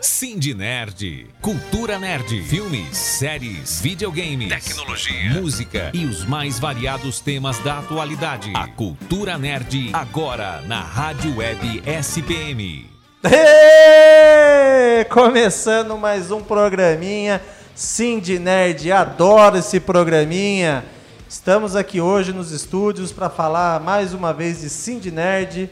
Cindy 0.00 0.54
Nerd, 0.54 1.26
cultura 1.40 1.98
nerd, 1.98 2.40
filmes, 2.42 2.96
séries, 2.96 3.80
videogames, 3.80 4.48
tecnologia, 4.48 5.40
música 5.40 5.90
e 5.92 6.04
os 6.04 6.24
mais 6.24 6.60
variados 6.60 7.18
temas 7.18 7.58
da 7.64 7.80
atualidade. 7.80 8.52
A 8.54 8.68
cultura 8.68 9.36
nerd 9.36 9.90
agora 9.92 10.62
na 10.68 10.80
Rádio 10.80 11.38
Web 11.38 11.82
SPM. 11.84 12.88
Ê, 13.24 15.04
Começando 15.06 15.98
mais 15.98 16.30
um 16.30 16.42
programinha 16.42 17.42
Cindy 17.74 18.38
Nerd, 18.38 18.92
adoro 18.92 19.58
esse 19.58 19.80
programinha. 19.80 20.84
Estamos 21.28 21.74
aqui 21.74 22.00
hoje 22.00 22.32
nos 22.32 22.52
estúdios 22.52 23.10
para 23.10 23.28
falar 23.28 23.80
mais 23.80 24.14
uma 24.14 24.32
vez 24.32 24.60
de 24.60 24.70
Cindy 24.70 25.10
Nerd. 25.10 25.68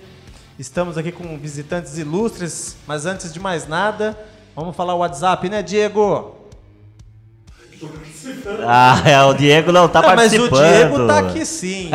Estamos 0.59 0.97
aqui 0.97 1.13
com 1.13 1.37
visitantes 1.39 1.99
ilustres, 1.99 2.77
mas 2.87 3.05
antes 3.05 3.31
de 3.33 3.39
mais 3.39 3.69
nada, 3.69 4.19
vamos 4.55 4.75
falar 4.75 4.95
o 4.95 4.99
WhatsApp, 4.99 5.51
né, 5.51 5.63
Diego? 5.63 6.35
Ah, 8.67 9.03
é, 9.05 9.23
o 9.23 9.35
Diego 9.35 9.71
não 9.71 9.87
tá 9.87 10.01
Não, 10.01 10.17
mas 10.17 10.33
participando. 10.33 10.53
o 10.53 10.65
Diego 10.65 11.07
tá 11.07 11.19
aqui 11.19 11.45
sim. 11.45 11.91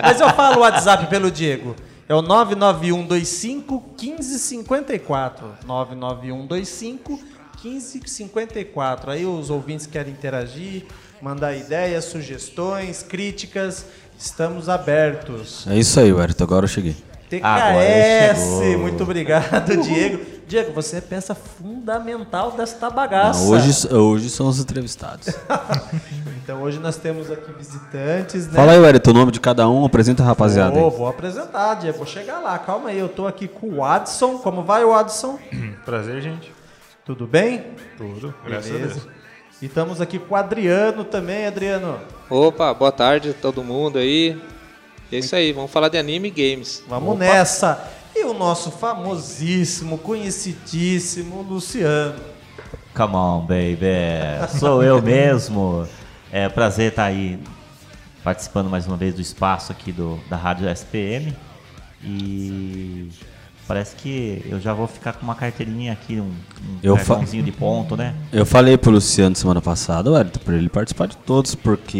mas 0.00 0.20
eu 0.20 0.30
falo 0.30 0.58
o 0.58 0.60
WhatsApp 0.60 1.06
pelo 1.08 1.28
Diego. 1.28 1.74
É 2.08 2.14
o 2.14 2.22
99125 2.22 3.82
1554. 4.00 5.48
99125 5.66 7.20
1554. 7.64 9.10
Aí 9.10 9.26
os 9.26 9.50
ouvintes 9.50 9.86
querem 9.86 10.12
interagir, 10.12 10.84
mandar 11.20 11.56
ideias, 11.56 12.04
sugestões, 12.04 13.02
críticas. 13.02 13.86
Estamos 14.16 14.68
abertos. 14.68 15.66
É 15.66 15.76
isso 15.76 15.98
aí, 15.98 16.12
Wellington. 16.12 16.44
Agora 16.44 16.64
eu 16.64 16.68
cheguei. 16.68 16.94
TKS, 17.40 18.38
chegou. 18.38 18.78
muito 18.78 19.02
obrigado, 19.02 19.76
Diego. 19.76 20.34
Diego, 20.46 20.72
você 20.72 20.98
é 20.98 21.00
peça 21.00 21.34
fundamental 21.34 22.52
desta 22.52 22.90
bagaça. 22.90 23.44
Não, 23.44 23.50
hoje, 23.50 23.94
hoje 23.94 24.30
são 24.30 24.48
os 24.48 24.60
entrevistados. 24.60 25.28
Então 26.44 26.60
hoje 26.60 26.78
nós 26.78 26.96
temos 26.98 27.30
aqui 27.30 27.50
visitantes, 27.56 28.48
né? 28.48 28.52
Fala 28.52 28.72
aí, 28.72 28.78
Wellington, 28.78 29.12
o 29.12 29.14
nome 29.14 29.32
de 29.32 29.40
cada 29.40 29.66
um, 29.66 29.82
apresenta 29.86 30.22
a 30.22 30.26
rapaziada. 30.26 30.78
Vou, 30.78 30.90
aí. 30.90 30.96
vou 30.98 31.08
apresentar, 31.08 31.72
Diego. 31.76 31.96
Vou 31.96 32.06
chegar 32.06 32.38
lá. 32.38 32.58
Calma 32.58 32.90
aí, 32.90 32.98
eu 32.98 33.08
tô 33.08 33.26
aqui 33.26 33.48
com 33.48 33.66
o 33.76 33.82
Adson. 33.82 34.36
Como 34.36 34.62
vai, 34.62 34.84
o 34.84 34.92
Adson? 34.92 35.38
Prazer, 35.86 36.20
gente. 36.20 36.52
Tudo 37.02 37.26
bem? 37.26 37.64
Tudo, 37.96 38.34
graças 38.44 38.70
a 38.70 38.74
Beleza. 38.74 38.94
Deus. 39.00 39.08
E 39.62 39.66
estamos 39.66 40.02
aqui 40.02 40.18
com 40.18 40.34
o 40.34 40.36
Adriano 40.36 41.02
também, 41.02 41.46
Adriano. 41.46 41.98
Opa, 42.28 42.74
boa 42.74 42.92
tarde 42.92 43.30
a 43.30 43.32
todo 43.32 43.64
mundo 43.64 43.96
aí. 43.96 44.38
É 45.16 45.18
isso 45.20 45.36
aí, 45.36 45.52
vamos 45.52 45.70
falar 45.70 45.88
de 45.88 45.98
anime 45.98 46.28
e 46.28 46.30
games. 46.30 46.82
Vamos 46.88 47.18
nessa. 47.18 47.90
E 48.14 48.24
o 48.24 48.32
nosso 48.32 48.70
famosíssimo, 48.70 49.98
conhecidíssimo 49.98 51.42
Luciano. 51.42 52.20
Come 52.94 53.16
on, 53.16 53.40
baby. 53.40 54.58
Sou 54.58 54.82
eu 54.82 55.00
mesmo. 55.02 55.86
É 56.30 56.48
prazer 56.48 56.90
estar 56.90 57.04
aí 57.04 57.38
participando 58.22 58.70
mais 58.70 58.86
uma 58.86 58.96
vez 58.96 59.14
do 59.14 59.20
espaço 59.20 59.72
aqui 59.72 59.90
do, 59.90 60.18
da 60.30 60.36
Rádio 60.36 60.68
SPM. 60.68 61.36
E 62.02 63.08
parece 63.66 63.96
que 63.96 64.44
eu 64.48 64.60
já 64.60 64.72
vou 64.74 64.86
ficar 64.86 65.14
com 65.14 65.22
uma 65.22 65.34
carteirinha 65.34 65.92
aqui, 65.92 66.20
um, 66.20 66.30
um 66.82 66.96
cartãozinho 66.96 67.42
de 67.42 67.52
ponto, 67.52 67.96
né? 67.96 68.14
Eu 68.32 68.44
falei 68.44 68.76
pro 68.76 68.90
Luciano 68.90 69.34
semana 69.34 69.60
passada, 69.60 70.10
Wellington, 70.10 70.40
pra 70.44 70.54
ele 70.56 70.68
participar 70.68 71.06
de 71.06 71.16
todos, 71.18 71.54
porque 71.54 71.98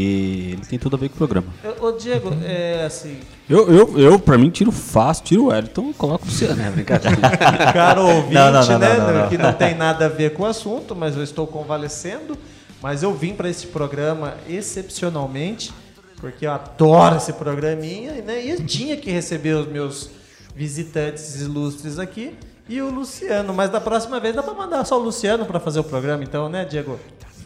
ele 0.53 0.67
tem 0.69 0.79
tudo 0.79 0.97
a 0.97 0.99
ver 0.99 1.09
com 1.09 1.15
o 1.15 1.19
programa. 1.19 1.47
Ô, 1.81 1.87
ô, 1.87 1.93
Diego, 1.93 2.31
é 2.45 2.85
assim, 2.85 3.19
Eu, 3.49 3.71
eu, 3.71 3.99
eu 3.99 4.19
pra 4.19 4.37
mim, 4.37 4.51
tiro 4.51 4.71
fácil, 4.71 5.25
tiro 5.25 5.45
o 5.45 5.47
Wellington 5.47 5.91
e 5.91 5.95
coloco 5.95 6.25
o 6.25 6.29
Luciano. 6.29 6.63
É 6.63 6.71
brincadeira. 6.71 7.17
caro 7.73 8.07
ouvinte, 8.07 8.35
Não, 8.35 8.53
não, 8.53 8.67
não, 8.67 8.79
né? 8.79 8.97
não, 8.97 9.07
não, 9.07 9.21
não. 9.21 9.29
Que 9.29 9.39
não 9.39 9.53
tem 9.53 9.75
nada 9.75 10.07
a 10.07 10.09
ver 10.09 10.35
com 10.35 10.43
o 10.43 10.47
assunto, 10.47 10.95
mas 10.95 11.17
eu 11.17 11.23
estou 11.23 11.47
convalescendo. 11.47 12.37
Mas 12.83 13.03
eu 13.03 13.15
vim 13.15 13.33
para 13.33 13.49
esse 13.49 13.69
programa 13.69 14.35
excepcionalmente, 14.47 15.73
porque 16.19 16.47
eu 16.47 16.53
adoro 16.53 17.17
esse 17.17 17.33
programinha, 17.33 18.13
né? 18.21 18.45
E 18.45 18.51
eu 18.51 18.67
tinha 18.67 18.95
que 18.97 19.11
receber 19.11 19.55
os 19.55 19.67
meus 19.67 20.11
visitantes 20.55 21.41
ilustres 21.41 21.99
aqui 21.99 22.37
e 22.69 22.81
o 22.81 22.91
Luciano. 22.91 23.53
Mas 23.53 23.71
da 23.71 23.81
próxima 23.81 24.21
vez 24.21 24.35
dá 24.35 24.43
para 24.43 24.55
mandar 24.55 24.85
só 24.85 24.99
o 24.99 25.03
Luciano 25.03 25.45
para 25.45 25.61
fazer 25.61 25.81
o 25.81 25.85
programa, 25.85 26.23
então, 26.23 26.49
né, 26.49 26.65
Diego? 26.65 26.99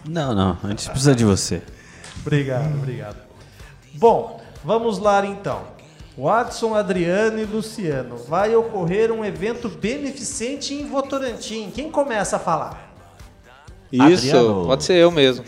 não, 0.04 0.34
não, 0.34 0.58
a 0.62 0.68
gente 0.68 0.88
precisa 0.88 1.14
de 1.14 1.24
você. 1.24 1.62
Obrigado, 2.20 2.74
obrigado. 2.74 3.16
Bom, 3.94 4.40
vamos 4.64 4.98
lá 4.98 5.24
então. 5.24 5.62
Watson, 6.16 6.74
Adriano 6.74 7.38
e 7.38 7.44
Luciano. 7.44 8.16
Vai 8.16 8.54
ocorrer 8.56 9.12
um 9.12 9.24
evento 9.24 9.68
beneficente 9.68 10.74
em 10.74 10.84
Votorantim. 10.86 11.70
Quem 11.72 11.90
começa 11.90 12.36
a 12.36 12.38
falar? 12.40 12.92
Isso, 13.92 14.36
Adriano. 14.36 14.66
pode 14.66 14.84
ser 14.84 14.94
eu 14.94 15.10
mesmo. 15.12 15.44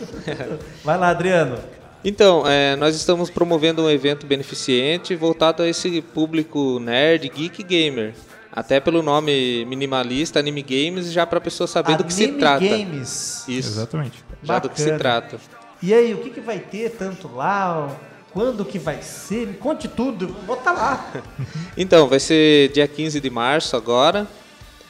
Vai 0.83 0.97
lá, 0.97 1.09
Adriano. 1.09 1.57
Então, 2.03 2.47
é, 2.47 2.75
nós 2.75 2.95
estamos 2.95 3.29
promovendo 3.29 3.83
um 3.83 3.89
evento 3.89 4.25
beneficente 4.25 5.15
voltado 5.15 5.61
a 5.61 5.67
esse 5.67 6.01
público 6.01 6.79
nerd, 6.79 7.29
geek 7.29 7.61
gamer. 7.63 8.13
Até 8.51 8.79
pelo 8.79 9.01
nome 9.01 9.63
minimalista, 9.65 10.39
Anime 10.39 10.61
Games, 10.61 11.11
já 11.11 11.25
para 11.25 11.37
a 11.37 11.41
pessoa 11.41 11.67
saber 11.67 11.95
do 11.95 12.03
que 12.03 12.13
se 12.13 12.25
Anime 12.25 12.39
trata. 12.39 12.65
Games. 12.67 13.45
Isso, 13.47 13.69
Exatamente. 13.69 14.23
já 14.43 14.59
do 14.59 14.69
que 14.69 14.77
se 14.77 14.91
Bacana. 14.91 14.99
trata. 14.99 15.37
E 15.81 15.93
aí, 15.93 16.13
o 16.13 16.17
que, 16.17 16.31
que 16.31 16.41
vai 16.41 16.59
ter 16.59 16.89
tanto 16.91 17.33
lá? 17.33 17.95
Quando 18.33 18.65
que 18.65 18.77
vai 18.77 19.01
ser? 19.01 19.47
Me 19.47 19.53
conte 19.53 19.87
tudo. 19.87 20.35
Estar 20.49 20.71
lá. 20.73 21.11
Então, 21.77 22.07
vai 22.07 22.19
ser 22.19 22.71
dia 22.73 22.87
15 22.87 23.21
de 23.21 23.29
março 23.29 23.77
agora 23.77 24.27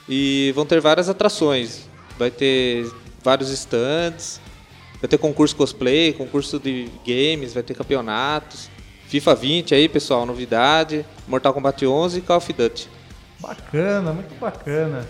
e 0.10 0.52
vão 0.56 0.66
ter 0.66 0.82
várias 0.82 1.08
atrações. 1.08 1.82
Vai 2.18 2.32
ter 2.32 2.92
vários 3.24 3.50
stands, 3.52 4.42
vai 5.02 5.10
ter 5.10 5.18
concurso 5.18 5.56
cosplay, 5.56 6.14
concurso 6.14 6.60
de 6.60 6.90
games, 7.06 7.54
vai 7.54 7.64
ter 7.64 7.74
campeonatos. 7.74 8.70
FIFA 9.08 9.36
20 9.36 9.76
aí, 9.76 9.90
pessoal, 9.90 10.26
novidade. 10.26 11.06
Mortal 11.28 11.54
Kombat 11.54 11.86
11 11.86 12.20
e 12.20 12.22
Call 12.22 12.38
of 12.38 12.54
Duty. 12.54 12.90
Bacana, 13.40 14.14
muito 14.14 14.40
bacana. 14.40 15.06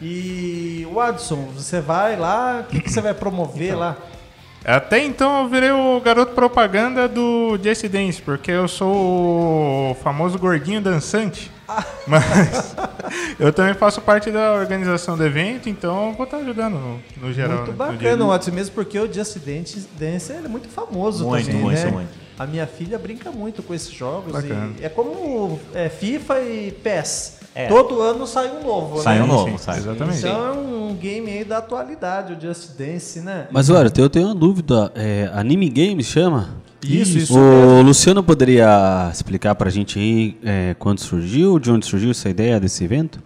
E 0.00 0.84
Watson, 0.92 1.46
você 1.54 1.80
vai 1.80 2.16
lá? 2.16 2.60
O 2.60 2.70
que, 2.70 2.80
que 2.80 2.90
você 2.90 3.00
vai 3.00 3.14
promover 3.14 3.76
lá? 3.76 3.96
Até 4.64 5.04
então 5.04 5.42
eu 5.42 5.48
virei 5.48 5.70
o 5.70 6.00
garoto 6.00 6.34
propaganda 6.34 7.08
do 7.08 7.56
Jesse 7.62 7.88
Dance, 7.88 8.20
porque 8.20 8.50
eu 8.50 8.66
sou 8.66 9.92
o 9.92 9.94
famoso 10.02 10.38
gordinho 10.38 10.80
dançante. 10.80 11.51
Mas 12.06 12.74
eu 13.38 13.52
também 13.52 13.74
faço 13.74 14.00
parte 14.00 14.30
da 14.30 14.52
organização 14.52 15.16
do 15.16 15.24
evento, 15.24 15.68
então 15.68 16.08
eu 16.08 16.12
vou 16.14 16.24
estar 16.24 16.38
ajudando 16.38 16.74
no, 16.74 17.00
no 17.20 17.32
geral. 17.32 17.58
Muito 17.58 17.70
né, 17.70 17.76
bacana. 17.76 18.26
Watson, 18.26 18.52
mesmo 18.52 18.74
porque 18.74 18.98
o 18.98 19.12
Just 19.12 19.38
Dance, 19.38 19.88
Dance 19.98 20.32
ele 20.32 20.46
é 20.46 20.48
muito 20.48 20.68
famoso 20.68 21.26
Muito, 21.26 21.46
também, 21.46 21.60
muito, 21.60 21.80
né? 21.80 21.90
muito. 21.90 22.22
A 22.38 22.46
minha 22.46 22.66
filha 22.66 22.98
brinca 22.98 23.30
muito 23.30 23.62
com 23.62 23.74
esses 23.74 23.92
jogos. 23.92 24.32
E 24.44 24.84
é 24.84 24.88
como 24.88 25.60
é, 25.74 25.88
FIFA 25.88 26.40
e 26.40 26.72
PES. 26.72 27.42
É. 27.54 27.68
Todo 27.68 28.00
ano 28.00 28.26
sai 28.26 28.50
um 28.50 28.64
novo, 28.64 29.02
Sai 29.02 29.18
né? 29.18 29.24
um 29.24 29.26
novo, 29.26 29.50
Sim, 29.50 29.58
sai. 29.58 29.76
Exatamente. 29.78 30.18
Então 30.18 30.46
é 30.46 30.52
um 30.52 30.94
game 30.94 31.30
aí 31.30 31.44
da 31.44 31.58
atualidade, 31.58 32.32
o 32.32 32.40
Just 32.40 32.78
Dance, 32.78 33.20
né? 33.20 33.46
Mas, 33.50 33.68
Wellington, 33.68 34.00
eu 34.00 34.08
tenho 34.08 34.26
uma 34.28 34.34
dúvida. 34.34 34.90
É, 34.94 35.30
Anime 35.34 35.68
Games 35.68 36.06
chama? 36.06 36.61
Isso, 36.84 37.18
isso 37.18 37.38
O 37.38 37.82
Luciano 37.82 38.22
poderia 38.22 39.08
explicar 39.12 39.54
pra 39.54 39.70
gente 39.70 39.98
aí 39.98 40.38
é, 40.42 40.74
quando 40.78 41.00
surgiu, 41.00 41.58
de 41.58 41.70
onde 41.70 41.86
surgiu 41.86 42.10
essa 42.10 42.28
ideia 42.28 42.58
desse 42.58 42.82
evento? 42.84 43.22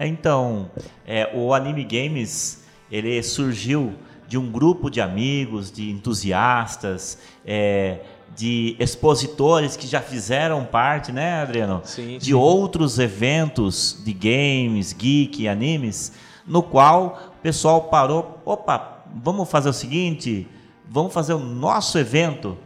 Então, 0.00 0.70
é, 1.06 1.30
o 1.34 1.52
Anime 1.52 1.84
Games 1.84 2.64
ele 2.90 3.22
surgiu 3.22 3.94
de 4.26 4.38
um 4.38 4.50
grupo 4.50 4.90
de 4.90 5.00
amigos, 5.00 5.72
de 5.72 5.90
entusiastas, 5.90 7.18
é, 7.44 8.00
de 8.36 8.76
expositores 8.78 9.76
que 9.76 9.86
já 9.86 10.00
fizeram 10.00 10.64
parte, 10.64 11.10
né, 11.10 11.42
Adriano? 11.42 11.80
Sim, 11.84 12.18
de 12.18 12.26
sim. 12.26 12.34
outros 12.34 12.98
eventos 12.98 14.00
de 14.04 14.12
games, 14.12 14.92
geek 14.92 15.42
e 15.42 15.48
animes, 15.48 16.12
no 16.46 16.62
qual 16.62 17.32
o 17.38 17.42
pessoal 17.42 17.82
parou, 17.84 18.40
opa, 18.44 19.02
vamos 19.22 19.50
fazer 19.50 19.68
o 19.70 19.72
seguinte, 19.72 20.46
vamos 20.88 21.12
fazer 21.12 21.34
o 21.34 21.38
nosso 21.38 21.98
evento, 21.98 22.56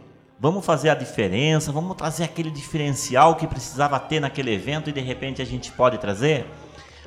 vamos 0.43 0.65
fazer 0.65 0.89
a 0.89 0.93
diferença, 0.93 1.71
vamos 1.71 1.95
trazer 1.95 2.25
aquele 2.25 2.51
diferencial 2.51 3.35
que 3.37 3.47
precisava 3.47 3.97
ter 3.97 4.19
naquele 4.19 4.53
evento 4.53 4.89
e 4.89 4.93
de 4.93 4.99
repente 4.99 5.41
a 5.41 5.45
gente 5.45 5.71
pode 5.71 5.97
trazer. 5.97 6.45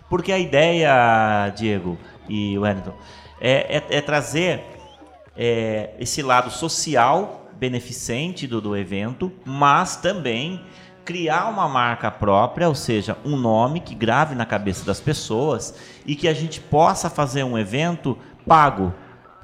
Porque 0.08 0.32
a 0.32 0.38
ideia, 0.38 1.50
Diego 1.54 1.98
e 2.26 2.58
Wellington, 2.58 2.94
é, 3.38 3.76
é- 3.76 3.98
é 3.98 4.00
trazer 4.00 4.64
é, 5.36 5.90
esse 5.98 6.22
lado 6.22 6.50
social 6.50 7.50
beneficente 7.58 8.46
do, 8.46 8.58
do 8.58 8.74
evento, 8.74 9.30
mas 9.44 9.96
também 9.96 10.62
criar 11.04 11.50
uma 11.50 11.68
marca 11.68 12.10
própria, 12.10 12.68
ou 12.68 12.74
seja, 12.74 13.18
um 13.22 13.36
nome 13.36 13.80
que 13.80 13.94
grave 13.94 14.34
na 14.34 14.46
cabeça 14.46 14.82
das 14.86 14.98
pessoas 14.98 15.74
e 16.06 16.16
que 16.16 16.26
a 16.26 16.32
gente 16.32 16.58
possa 16.58 17.10
fazer 17.10 17.44
um 17.44 17.58
evento 17.58 18.16
pago, 18.46 18.94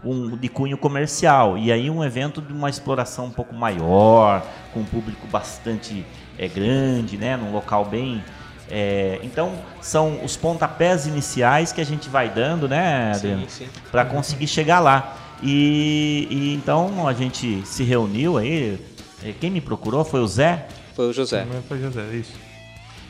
um, 0.05 0.37
de 0.37 0.49
cunho 0.49 0.77
comercial. 0.77 1.57
E 1.57 1.71
aí 1.73 1.89
um 1.91 2.03
evento 2.03 2.41
de 2.41 2.53
uma 2.53 2.69
exploração 2.69 3.27
um 3.27 3.31
pouco 3.31 3.55
maior, 3.55 4.43
com 4.73 4.81
um 4.81 4.85
público 4.85 5.27
bastante 5.27 6.05
é, 6.39 6.49
grande, 6.49 7.17
né, 7.17 7.37
num 7.37 7.53
local 7.53 7.85
bem 7.85 8.23
É, 8.71 9.19
então, 9.23 9.53
são 9.83 10.25
os 10.25 10.35
pontapés 10.35 11.07
iniciais 11.07 11.73
que 11.73 11.81
a 11.81 11.85
gente 11.85 12.09
vai 12.09 12.31
dando, 12.31 12.67
né, 12.67 13.13
Adriano? 13.15 13.47
Para 13.91 14.05
conseguir 14.05 14.47
chegar 14.47 14.81
lá. 14.81 15.15
E, 15.43 16.27
e 16.31 16.55
então 16.55 17.07
a 17.07 17.13
gente 17.13 17.67
se 17.67 17.83
reuniu 17.83 18.39
aí. 18.39 18.79
É, 19.23 19.33
Quem 19.39 19.51
me 19.51 19.61
procurou 19.61 20.05
foi 20.05 20.21
o 20.21 20.27
Zé. 20.27 20.67
Foi 20.95 21.11
o 21.11 21.13
José. 21.13 21.47
Foi 21.69 21.79
José, 21.79 22.03
isso. 22.15 22.33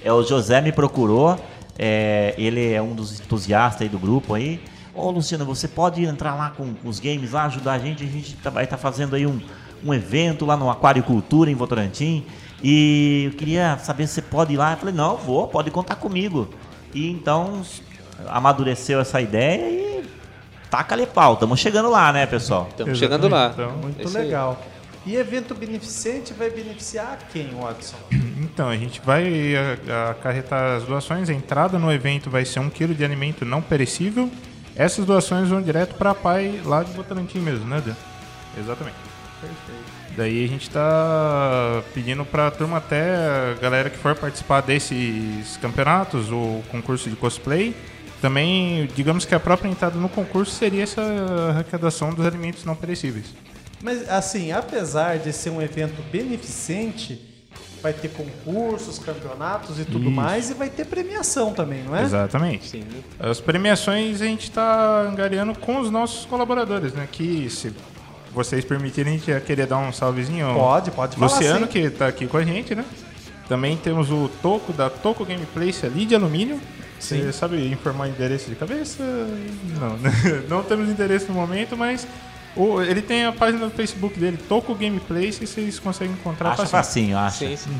É, 0.02 0.12
o 0.12 0.22
José 0.24 0.60
me 0.60 0.72
procurou, 0.72 1.38
é, 1.78 2.34
ele 2.36 2.72
é 2.72 2.82
um 2.82 2.94
dos 2.94 3.20
entusiastas 3.20 3.82
aí 3.82 3.88
do 3.88 3.98
grupo 3.98 4.34
aí. 4.34 4.60
Ô 4.94 5.10
Luciano, 5.10 5.44
você 5.44 5.66
pode 5.66 6.04
entrar 6.04 6.34
lá 6.34 6.50
com, 6.50 6.74
os 6.84 7.00
games 7.00 7.32
lá, 7.32 7.44
ajudar 7.44 7.72
a 7.74 7.78
gente? 7.78 8.04
A 8.04 8.06
gente 8.06 8.34
tá- 8.36 8.50
vai 8.50 8.64
estar 8.64 8.76
fazendo 8.76 9.16
aí 9.16 9.26
um, 9.26 9.40
um 9.84 9.94
evento 9.94 10.44
lá 10.44 10.56
no 10.56 10.70
Aquário 10.70 11.02
Cultura 11.02 11.50
em 11.50 11.54
Votorantim. 11.54 12.26
E 12.62 13.24
eu 13.32 13.36
queria 13.38 13.78
saber 13.78 14.06
se 14.06 14.14
você 14.14 14.22
pode 14.22 14.52
ir 14.52 14.56
lá. 14.56 14.72
Eu 14.72 14.76
falei, 14.76 14.94
não, 14.94 15.16
vou, 15.16 15.48
pode 15.48 15.70
contar 15.70 15.96
comigo. 15.96 16.48
E 16.94 17.10
então 17.10 17.62
amadureceu 18.28 19.00
essa 19.00 19.20
ideia 19.20 19.68
e 19.68 20.04
taca-lhe 20.70 21.06
pau. 21.06 21.34
Estamos 21.34 21.58
chegando 21.58 21.88
lá, 21.90 22.12
né, 22.12 22.26
pessoal? 22.26 22.68
Estamos 22.70 22.98
chegando 22.98 23.28
lá. 23.28 23.50
Então, 23.52 23.72
Muito 23.78 24.00
Esse 24.02 24.16
aí. 24.18 24.24
legal. 24.24 24.62
E 25.04 25.16
evento 25.16 25.52
beneficente 25.54 26.32
vai 26.32 26.48
beneficiar 26.50 27.18
quem, 27.32 27.48
Watson? 27.60 27.96
Então, 28.12 28.68
a 28.68 28.76
gente 28.76 29.00
vai 29.00 29.56
a- 29.56 30.10
acarretar 30.10 30.76
as 30.76 30.84
doações. 30.84 31.28
A 31.28 31.32
entrada 31.32 31.76
no 31.78 31.90
evento 31.90 32.30
vai 32.30 32.44
ser 32.44 32.60
um 32.60 32.70
quilo 32.70 32.94
de 32.94 33.04
alimento 33.04 33.44
não 33.44 33.60
perecível. 33.60 34.30
Essas 34.74 35.04
doações 35.04 35.48
vão 35.48 35.60
direto 35.60 35.94
para 35.94 36.10
a 36.10 36.14
PAI 36.14 36.60
lá 36.64 36.82
de 36.82 36.92
Votorantim 36.92 37.38
mesmo, 37.38 37.66
né, 37.66 37.82
Dan? 37.84 37.94
Exatamente. 38.58 38.96
Daí 40.16 40.44
a 40.44 40.48
gente 40.48 40.70
tá 40.70 41.82
pedindo 41.94 42.24
pra 42.24 42.50
turma 42.50 42.76
até 42.76 43.16
a 43.16 43.54
galera 43.60 43.90
que 43.90 43.96
for 43.96 44.14
participar 44.14 44.60
desses 44.60 45.56
campeonatos, 45.56 46.30
o 46.30 46.62
concurso 46.70 47.10
de 47.10 47.16
cosplay. 47.16 47.74
Também, 48.20 48.88
digamos 48.94 49.24
que 49.24 49.34
a 49.34 49.40
própria 49.40 49.68
entrada 49.68 49.98
no 49.98 50.08
concurso 50.08 50.52
seria 50.52 50.84
essa 50.84 51.02
arrecadação 51.50 52.14
dos 52.14 52.24
alimentos 52.24 52.64
não 52.64 52.76
perecíveis. 52.76 53.26
Mas, 53.82 54.08
assim, 54.08 54.52
apesar 54.52 55.18
de 55.18 55.32
ser 55.32 55.50
um 55.50 55.60
evento 55.60 56.00
beneficente, 56.12 57.31
vai 57.82 57.92
ter 57.92 58.08
concursos, 58.08 58.98
campeonatos 58.98 59.80
e 59.80 59.84
tudo 59.84 60.04
Isso. 60.04 60.10
mais, 60.10 60.50
e 60.50 60.54
vai 60.54 60.70
ter 60.70 60.86
premiação 60.86 61.52
também, 61.52 61.82
não 61.82 61.96
é? 61.96 62.02
Exatamente. 62.02 62.68
Sim. 62.68 62.84
As 63.18 63.40
premiações 63.40 64.22
a 64.22 64.24
gente 64.24 64.44
está 64.44 65.00
angariando 65.00 65.58
com 65.58 65.80
os 65.80 65.90
nossos 65.90 66.24
colaboradores, 66.24 66.92
né? 66.92 67.08
Que 67.10 67.50
se 67.50 67.74
vocês 68.32 68.64
permitirem, 68.64 69.14
a 69.14 69.16
gente 69.16 69.30
ia 69.30 69.40
querer 69.40 69.66
dar 69.66 69.78
um 69.78 69.92
salvezinho. 69.92 70.46
ao 70.46 70.54
Pode, 70.54 70.90
pode 70.92 71.16
falar 71.16 71.32
Luciano, 71.32 71.66
sim. 71.66 71.72
que 71.72 71.78
está 71.80 72.06
aqui 72.06 72.26
com 72.26 72.36
a 72.36 72.44
gente, 72.44 72.74
né? 72.74 72.84
Também 73.48 73.76
temos 73.76 74.10
o 74.10 74.30
Toco, 74.40 74.72
da 74.72 74.88
Toco 74.88 75.24
Gameplace 75.24 75.84
ali 75.84 76.06
de 76.06 76.14
alumínio. 76.14 76.60
Sim. 76.98 77.20
Você 77.20 77.32
sabe 77.32 77.66
informar 77.66 78.08
endereço 78.08 78.48
de 78.48 78.54
cabeça? 78.54 79.02
Não, 79.78 79.96
né? 79.96 80.10
não 80.48 80.62
temos 80.62 80.88
endereço 80.88 81.26
no 81.26 81.34
momento, 81.34 81.76
mas 81.76 82.06
o- 82.56 82.80
ele 82.82 83.02
tem 83.02 83.24
a 83.26 83.32
página 83.32 83.66
do 83.66 83.70
Facebook 83.70 84.18
dele, 84.18 84.38
Toco 84.48 84.74
Gameplace, 84.74 85.42
e 85.42 85.46
vocês 85.46 85.78
conseguem 85.78 86.14
encontrar 86.14 86.50
Acha 86.50 86.66
facinho. 86.66 87.16
facinho, 87.16 87.18
acha. 87.18 87.38
Sim, 87.48 87.56
sim. 87.56 87.76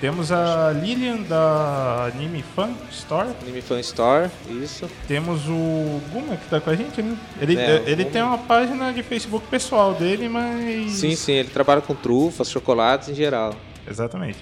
Temos 0.00 0.30
a 0.32 0.70
Lilian 0.72 1.22
da 1.22 2.10
Anime 2.12 2.44
Fan 2.54 2.72
Store. 2.90 3.28
Anime 3.40 3.62
Fan 3.62 3.80
Store, 3.80 4.30
isso. 4.62 4.90
Temos 5.08 5.46
o 5.48 6.00
Guma 6.12 6.36
que 6.36 6.46
tá 6.50 6.60
com 6.60 6.68
a 6.68 6.74
gente, 6.76 7.00
né? 7.00 7.16
Ele, 7.40 7.56
É, 7.56 7.82
ele 7.86 8.04
tem 8.04 8.20
uma 8.20 8.36
página 8.36 8.92
de 8.92 9.02
Facebook 9.02 9.46
pessoal 9.46 9.94
dele, 9.94 10.28
mas. 10.28 10.92
Sim, 10.92 11.14
sim, 11.16 11.32
ele 11.32 11.48
trabalha 11.48 11.80
com 11.80 11.94
trufas, 11.94 12.50
chocolates 12.50 13.08
em 13.08 13.14
geral. 13.14 13.54
Exatamente. 13.88 14.38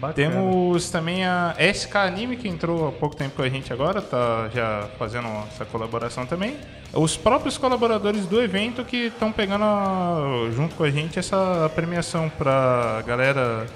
Bacana. 0.00 0.14
Temos 0.30 0.90
também 0.90 1.24
a 1.26 1.54
SK 1.58 1.94
Anime, 1.96 2.36
que 2.36 2.48
entrou 2.48 2.88
há 2.88 2.92
pouco 2.92 3.14
tempo 3.14 3.36
com 3.36 3.42
a 3.42 3.48
gente 3.50 3.70
agora, 3.72 4.00
tá 4.00 4.48
já 4.54 4.88
fazendo 4.98 5.28
essa 5.52 5.64
colaboração 5.66 6.24
também. 6.24 6.56
Os 6.92 7.16
próprios 7.18 7.58
colaboradores 7.58 8.24
do 8.26 8.40
evento 8.40 8.82
que 8.84 9.08
estão 9.08 9.30
pegando 9.30 9.64
a- 9.64 10.48
junto 10.56 10.74
com 10.74 10.84
a 10.84 10.90
gente 10.90 11.18
essa 11.18 11.70
premiação 11.74 12.30
pra 12.30 13.02
galera. 13.06 13.66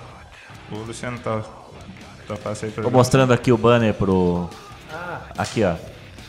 O 0.73 0.79
Luciano 0.79 1.19
tá, 1.19 1.43
tá 2.27 2.37
fácil 2.37 2.67
aí 2.69 2.73
pra 2.73 2.83
Tô 2.85 2.91
mostrando 2.91 3.33
aqui 3.33 3.53
o 3.53 3.59
banner 3.59 3.93
pro. 3.93 4.49
Ah. 4.91 5.21
Aqui, 5.37 5.63
ó. 5.63 5.75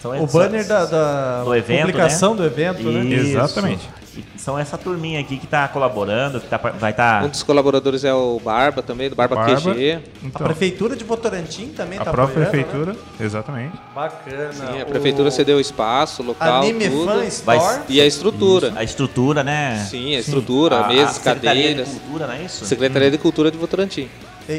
São 0.02 0.22
O 0.22 0.28
banner 0.28 0.68
da, 0.68 0.86
da 0.86 1.44
do 1.44 1.56
evento, 1.56 1.80
publicação 1.88 2.32
né? 2.36 2.38
do 2.42 2.46
evento, 2.46 2.84
né? 2.84 3.00
Isso. 3.06 3.38
Exatamente. 3.38 3.90
São 4.38 4.58
essa 4.58 4.78
turminha 4.78 5.20
aqui 5.20 5.38
que 5.38 5.48
tá 5.48 5.68
colaborando, 5.68 6.40
que 6.40 6.48
tá, 6.48 6.58
vai 6.58 6.92
estar. 6.92 7.24
Um 7.24 7.30
dos 7.30 7.44
colaboradores 7.44 8.04
é 8.04 8.14
o 8.14 8.40
Barba 8.44 8.82
também, 8.82 9.10
do 9.10 9.16
Barba, 9.16 9.36
Barba. 9.36 9.74
QG. 9.74 9.94
A 9.94 10.00
Então, 10.28 10.46
prefeitura 10.48 10.96
de 10.96 11.04
Votorantim 11.04 11.68
também 11.70 12.00
a 12.00 12.04
tá 12.06 12.12
própria 12.12 12.44
apoiando, 12.44 12.52
prefeitura, 12.52 12.94
Né? 12.94 13.00
exatamente. 13.26 13.74
Bacana. 13.94 14.54
Sim, 14.54 14.80
a 14.82 14.84
O 14.84 14.86
prefeitura 14.88 15.32
cedeu 15.32 15.60
espaço, 15.60 16.22
local, 16.24 16.62
Anime 16.64 16.90
tudo. 16.90 17.06
Fan 17.12 17.16
Vai- 17.18 17.28
Store. 17.28 17.82
E 17.90 18.02
a 18.02 18.06
estrutura. 18.06 18.74
A 18.76 18.84
estrutura, 18.84 19.44
né? 19.44 19.86
Sim, 19.90 20.16
a 20.16 20.20
estrutura, 20.20 20.80
A- 20.82 20.88
mesas, 20.88 21.10
a 21.12 21.14
Secretaria 21.14 21.62
cadeiras. 21.64 21.88
De 21.94 22.00
cultura, 22.00 22.28
não 22.28 22.34
é 22.34 22.42
isso? 22.44 22.66
Secretaria 22.66 23.12
de 23.12 23.18
Cultura 23.18 23.52
de 23.52 23.58
Votorantim. 23.58 24.08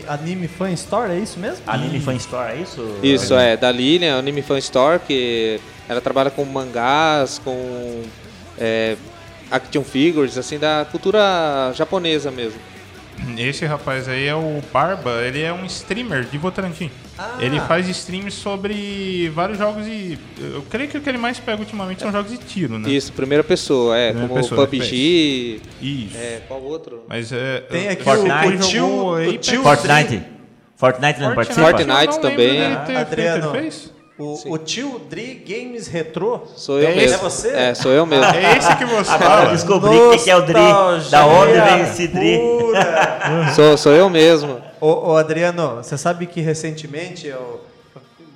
Anime 0.09 0.49
Fan 0.49 0.73
Store, 0.73 1.13
é 1.13 1.19
isso 1.19 1.39
mesmo? 1.39 1.59
Anime 1.67 2.01
Fan 2.01 2.15
Store, 2.17 2.53
é 2.53 2.57
isso? 2.61 2.85
Isso, 3.03 3.35
é, 3.35 3.57
da 3.57 3.71
Lilian, 3.71 4.19
Anime 4.19 4.43
Fan 4.43 4.59
Store, 4.59 4.99
que 4.99 5.61
ela 5.89 6.01
trabalha 6.01 6.29
com 6.29 6.45
mangás, 6.45 7.41
com 7.45 8.03
é, 8.59 8.97
action 9.51 9.83
figures, 9.83 10.37
assim, 10.39 10.59
da 10.59 10.87
cultura 10.91 11.73
japonesa 11.75 12.31
mesmo. 12.31 12.59
Esse 13.39 13.65
rapaz 13.65 14.09
aí 14.09 14.27
é 14.27 14.35
o 14.35 14.61
Barba, 14.73 15.23
ele 15.23 15.43
é 15.43 15.53
um 15.53 15.65
streamer 15.65 16.25
de 16.25 16.37
Votorantim. 16.37 16.91
Ah. 17.19 17.39
Ele 17.41 17.59
faz 17.61 17.89
streams 17.89 18.35
sobre 18.37 19.31
vários 19.35 19.57
jogos 19.59 19.87
e. 19.87 20.19
Eu 20.39 20.63
creio 20.69 20.89
que 20.89 20.99
o 20.99 21.01
que 21.01 21.09
ele 21.09 21.17
mais 21.17 21.39
pega 21.41 21.59
ultimamente 21.59 22.03
são 22.03 22.13
jogos 22.13 22.31
de 22.31 22.37
tiro, 22.37 22.79
né? 22.79 22.91
Isso, 22.91 23.13
primeira 23.15 23.43
pessoa, 23.43 23.97
é, 23.97 24.09
Primeira 24.09 24.29
como 24.29 24.43
pessoa, 24.43 24.67
PUBG, 24.67 25.63
Isso. 25.81 26.17
é, 26.17 26.43
qual 26.47 26.63
outro? 26.63 27.05
Mas 27.09 27.33
é. 27.33 27.61
Tem 27.61 27.89
aqui 27.89 28.05
Fortnite. 28.05 28.47
o, 28.47 28.55
o 28.55 28.59
tio, 28.59 29.35
o 29.35 29.39
tio 29.39 29.63
Fortnite. 29.63 30.23
Fortnite 30.77 31.21
não 31.21 31.35
participa? 31.35 31.67
Fortnite 31.69 31.89
não 31.89 31.99
lembro 31.99 32.19
também. 32.19 32.63
Ah, 32.63 33.01
Adriano. 33.01 33.51
fez? 33.53 33.96
O, 34.19 34.55
o 34.55 34.59
tio 34.59 34.99
Dri 35.11 35.35
Games 35.47 35.87
Retro. 35.89 36.43
Sou 36.57 36.79
eu 36.81 36.89
É 36.89 36.95
mesmo. 36.95 37.15
esse 37.17 37.23
você? 37.23 37.49
É, 37.51 37.75
sou 37.75 37.93
eu 37.93 38.07
mesmo. 38.07 38.25
É 38.25 38.57
esse 38.57 38.75
que 38.77 38.85
você 38.87 39.11
Agora 39.13 39.31
fala. 39.31 39.51
descobri 39.51 39.91
quem 40.11 40.19
que 40.21 40.31
é 40.31 40.37
o 40.37 40.43
Dri. 40.43 40.55
Da 41.11 41.27
onde 41.27 41.53
vem 41.53 41.81
esse 41.83 42.09
Dri? 42.09 42.41
Sou, 43.55 43.77
sou 43.77 43.93
eu 43.93 44.09
mesmo. 44.09 44.61
ô, 44.81 45.11
ô, 45.11 45.17
Adriano, 45.17 45.77
você 45.77 45.97
sabe 45.99 46.27
que 46.27 46.41
recentemente, 46.41 47.27
eu, 47.27 47.61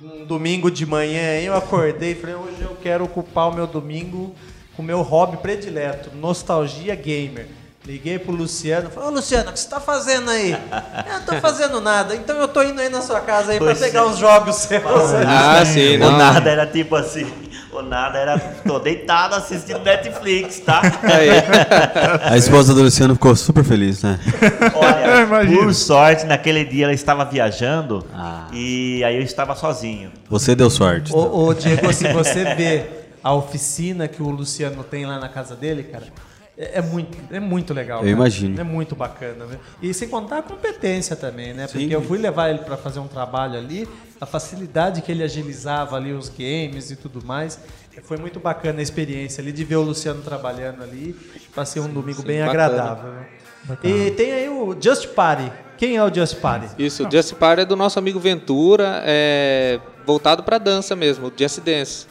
um 0.03 0.25
domingo 0.25 0.69
de 0.69 0.85
manhã, 0.85 1.39
eu 1.41 1.55
acordei 1.55 2.11
e 2.11 2.15
falei, 2.15 2.35
hoje 2.35 2.61
eu 2.61 2.75
quero 2.81 3.03
ocupar 3.05 3.49
o 3.49 3.55
meu 3.55 3.65
domingo 3.67 4.35
com 4.75 4.81
o 4.81 4.85
meu 4.85 5.01
hobby 5.01 5.37
predileto, 5.37 6.09
nostalgia 6.15 6.93
gamer. 6.95 7.47
Liguei 7.85 8.19
pro 8.19 8.31
Luciano, 8.31 8.91
falei, 8.91 9.09
ô 9.09 9.11
Luciano, 9.11 9.49
o 9.49 9.53
que 9.53 9.59
você 9.59 9.67
tá 9.67 9.79
fazendo 9.79 10.29
aí? 10.29 10.51
eu 11.07 11.13
não 11.13 11.25
tô 11.25 11.35
fazendo 11.41 11.81
nada, 11.81 12.15
então 12.15 12.37
eu 12.37 12.47
tô 12.47 12.61
indo 12.61 12.79
aí 12.79 12.89
na 12.89 13.01
sua 13.01 13.19
casa 13.21 13.53
aí 13.53 13.57
pra 13.57 13.67
Pois 13.67 13.79
pegar 13.79 14.01
é. 14.01 14.03
uns 14.05 14.19
jogos 14.19 14.55
seus. 14.57 14.83
Ah, 15.27 15.65
sim, 15.65 15.95
O 15.95 15.99
não. 15.99 16.17
nada 16.17 16.47
era 16.49 16.67
tipo 16.67 16.95
assim. 16.95 17.25
O 17.73 17.81
nada 17.81 18.19
era. 18.19 18.37
Tô 18.37 18.77
deitado 18.79 19.33
assistindo 19.33 19.79
Netflix, 19.79 20.59
tá? 20.59 20.81
Aí. 21.03 21.29
A 22.29 22.37
esposa 22.37 22.73
do 22.75 22.83
Luciano 22.83 23.15
ficou 23.15 23.35
super 23.35 23.63
feliz, 23.63 24.03
né? 24.03 24.19
Olha, 24.75 25.21
Imagina. 25.25 25.57
por 25.63 25.73
sorte, 25.73 26.25
naquele 26.25 26.63
dia 26.65 26.83
ela 26.85 26.93
estava 26.93 27.25
viajando 27.25 28.05
Ah. 28.13 28.47
e 28.53 29.03
aí 29.03 29.15
eu 29.15 29.21
estava 29.23 29.55
sozinho. 29.55 30.11
Você 30.29 30.53
deu 30.53 30.69
sorte. 30.69 31.11
então. 31.11 31.19
Ô, 31.31 31.47
ô, 31.47 31.53
Diego, 31.55 31.91
se 31.93 32.11
você 32.13 32.43
vê 32.55 32.85
a 33.23 33.33
oficina 33.33 34.07
que 34.07 34.21
o 34.21 34.29
Luciano 34.29 34.83
tem 34.83 35.05
lá 35.05 35.17
na 35.17 35.29
casa 35.29 35.55
dele, 35.55 35.83
cara, 35.83 36.03
é, 36.57 36.79
é 36.79 36.81
muito, 36.81 37.17
é 37.33 37.39
muito 37.39 37.73
legal. 37.73 37.99
Eu 37.99 38.03
cara. 38.05 38.11
imagino. 38.11 38.59
É 38.59 38.63
muito 38.63 38.95
bacana. 38.95 39.45
Né? 39.45 39.57
E 39.81 39.93
sem 39.93 40.07
contar 40.09 40.39
a 40.39 40.41
competência 40.43 41.15
também, 41.15 41.53
né? 41.53 41.67
Porque 41.67 41.85
Sim. 41.85 41.91
eu 41.93 42.01
fui 42.01 42.17
levar 42.17 42.49
ele 42.49 42.59
para 42.59 42.77
fazer 42.77 42.99
um 42.99 43.07
trabalho 43.07 43.57
ali, 43.57 43.87
a 44.19 44.25
facilidade 44.25 45.01
que 45.01 45.11
ele 45.11 45.23
agilizava 45.23 45.95
ali 45.95 46.11
os 46.13 46.29
games 46.29 46.91
e 46.91 46.95
tudo 46.95 47.25
mais. 47.25 47.59
Foi 48.03 48.17
muito 48.17 48.39
bacana 48.39 48.79
a 48.79 48.81
experiência 48.81 49.41
ali 49.41 49.51
de 49.51 49.63
ver 49.63 49.75
o 49.75 49.81
Luciano 49.81 50.21
trabalhando 50.21 50.81
ali. 50.83 51.15
Passei 51.53 51.81
um 51.81 51.87
domingo 51.91 52.21
sim, 52.21 52.27
bem 52.27 52.39
bacana. 52.45 52.63
agradável. 52.65 53.11
né? 53.13 53.27
E 53.83 54.11
tem 54.11 54.31
aí 54.31 54.49
o 54.49 54.75
Just 54.79 55.09
Party. 55.09 55.51
Quem 55.77 55.95
é 55.97 56.03
o 56.03 56.13
Just 56.13 56.35
Party? 56.39 56.67
Isso, 56.77 57.07
o 57.07 57.11
Just 57.11 57.33
Party 57.35 57.61
é 57.63 57.65
do 57.65 57.75
nosso 57.75 57.97
amigo 57.99 58.19
Ventura, 58.19 59.01
é 59.05 59.79
voltado 60.05 60.41
pra 60.43 60.57
dança 60.57 60.95
mesmo, 60.95 61.27
o 61.27 61.33
Just 61.35 61.59
Dance. 61.61 62.07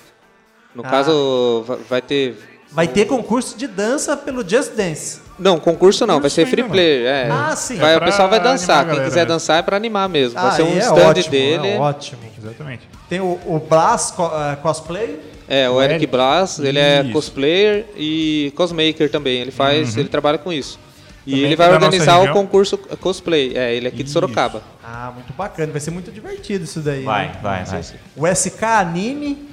No 0.74 0.84
Ah. 0.84 0.88
caso, 0.90 1.64
va- 1.66 1.78
vai 1.88 2.02
ter. 2.02 2.36
Vai 2.72 2.86
ter 2.86 3.04
concurso 3.06 3.56
de 3.58 3.66
dança 3.66 4.16
pelo 4.16 4.48
Just 4.48 4.74
Dance. 4.74 5.20
Não, 5.38 5.58
concurso 5.58 6.06
não, 6.06 6.20
vai 6.20 6.30
ser 6.30 6.46
free 6.46 6.62
player. 6.62 7.06
É. 7.06 7.28
Ah, 7.30 7.56
sim. 7.56 7.76
Vai, 7.76 7.94
É 7.94 7.96
o 7.96 8.00
pessoal 8.00 8.28
vai 8.28 8.38
dançar. 8.40 8.76
animar 8.76 8.76
a 8.76 8.84
Quem 8.84 8.88
galera, 8.90 9.08
quiser 9.08 9.20
né? 9.20 9.26
dançar 9.26 9.58
é 9.58 9.62
pra 9.62 9.76
animar 9.76 10.08
mesmo. 10.08 10.38
Ah, 10.38 10.42
vai 10.42 10.52
ser 10.56 10.62
um 10.62 10.66
aí 10.66 10.74
é 10.76 10.78
stand 10.78 10.94
ótimo, 11.08 11.30
dele. 11.30 11.68
É 11.68 11.78
ótimo. 11.78 12.20
Exatamente. 12.38 12.88
Tem 13.08 13.20
o, 13.20 13.38
o 13.46 13.58
Blas 13.58 14.10
co- 14.12 14.30
eh, 14.32 14.56
Cosplay. 14.62 15.18
É, 15.48 15.68
o 15.68 15.74
O 15.74 15.82
Eric 15.82 15.94
Eric. 15.96 16.06
Blas, 16.06 16.58
ele 16.60 16.78
é 16.78 17.02
Isso. 17.02 17.12
cosplayer 17.12 17.86
e 17.96 18.52
cosmaker 18.54 19.10
também. 19.10 19.40
Ele 19.40 19.50
faz, 19.50 19.94
Uhum. 19.94 20.00
ele 20.00 20.08
trabalha 20.08 20.38
com 20.38 20.52
isso. 20.52 20.78
E 21.26 21.32
Também 21.32 21.44
ele 21.46 21.56
vai 21.56 21.66
da 21.68 21.74
nossa 21.74 21.86
organizar 21.86 22.16
o 22.16 22.20
região? 22.20 22.34
concurso 22.34 22.78
cosplay. 22.78 23.52
É, 23.56 23.74
ele 23.74 23.86
é 23.86 23.88
aqui 23.88 23.98
de 23.98 24.04
Isso. 24.04 24.12
Sorocaba. 24.12 24.62
Ah, 24.84 25.10
muito 25.14 25.32
bacana. 25.32 25.72
Vai 25.72 25.80
ser 25.80 25.90
muito 25.90 26.12
divertido 26.12 26.64
isso 26.64 26.80
daí. 26.80 27.02
Vai, 27.02 27.26
né? 27.26 27.36
vai, 27.42 27.64
vai. 27.64 27.82
O 28.16 28.26
SK 28.26 28.62
Anime, 28.64 29.49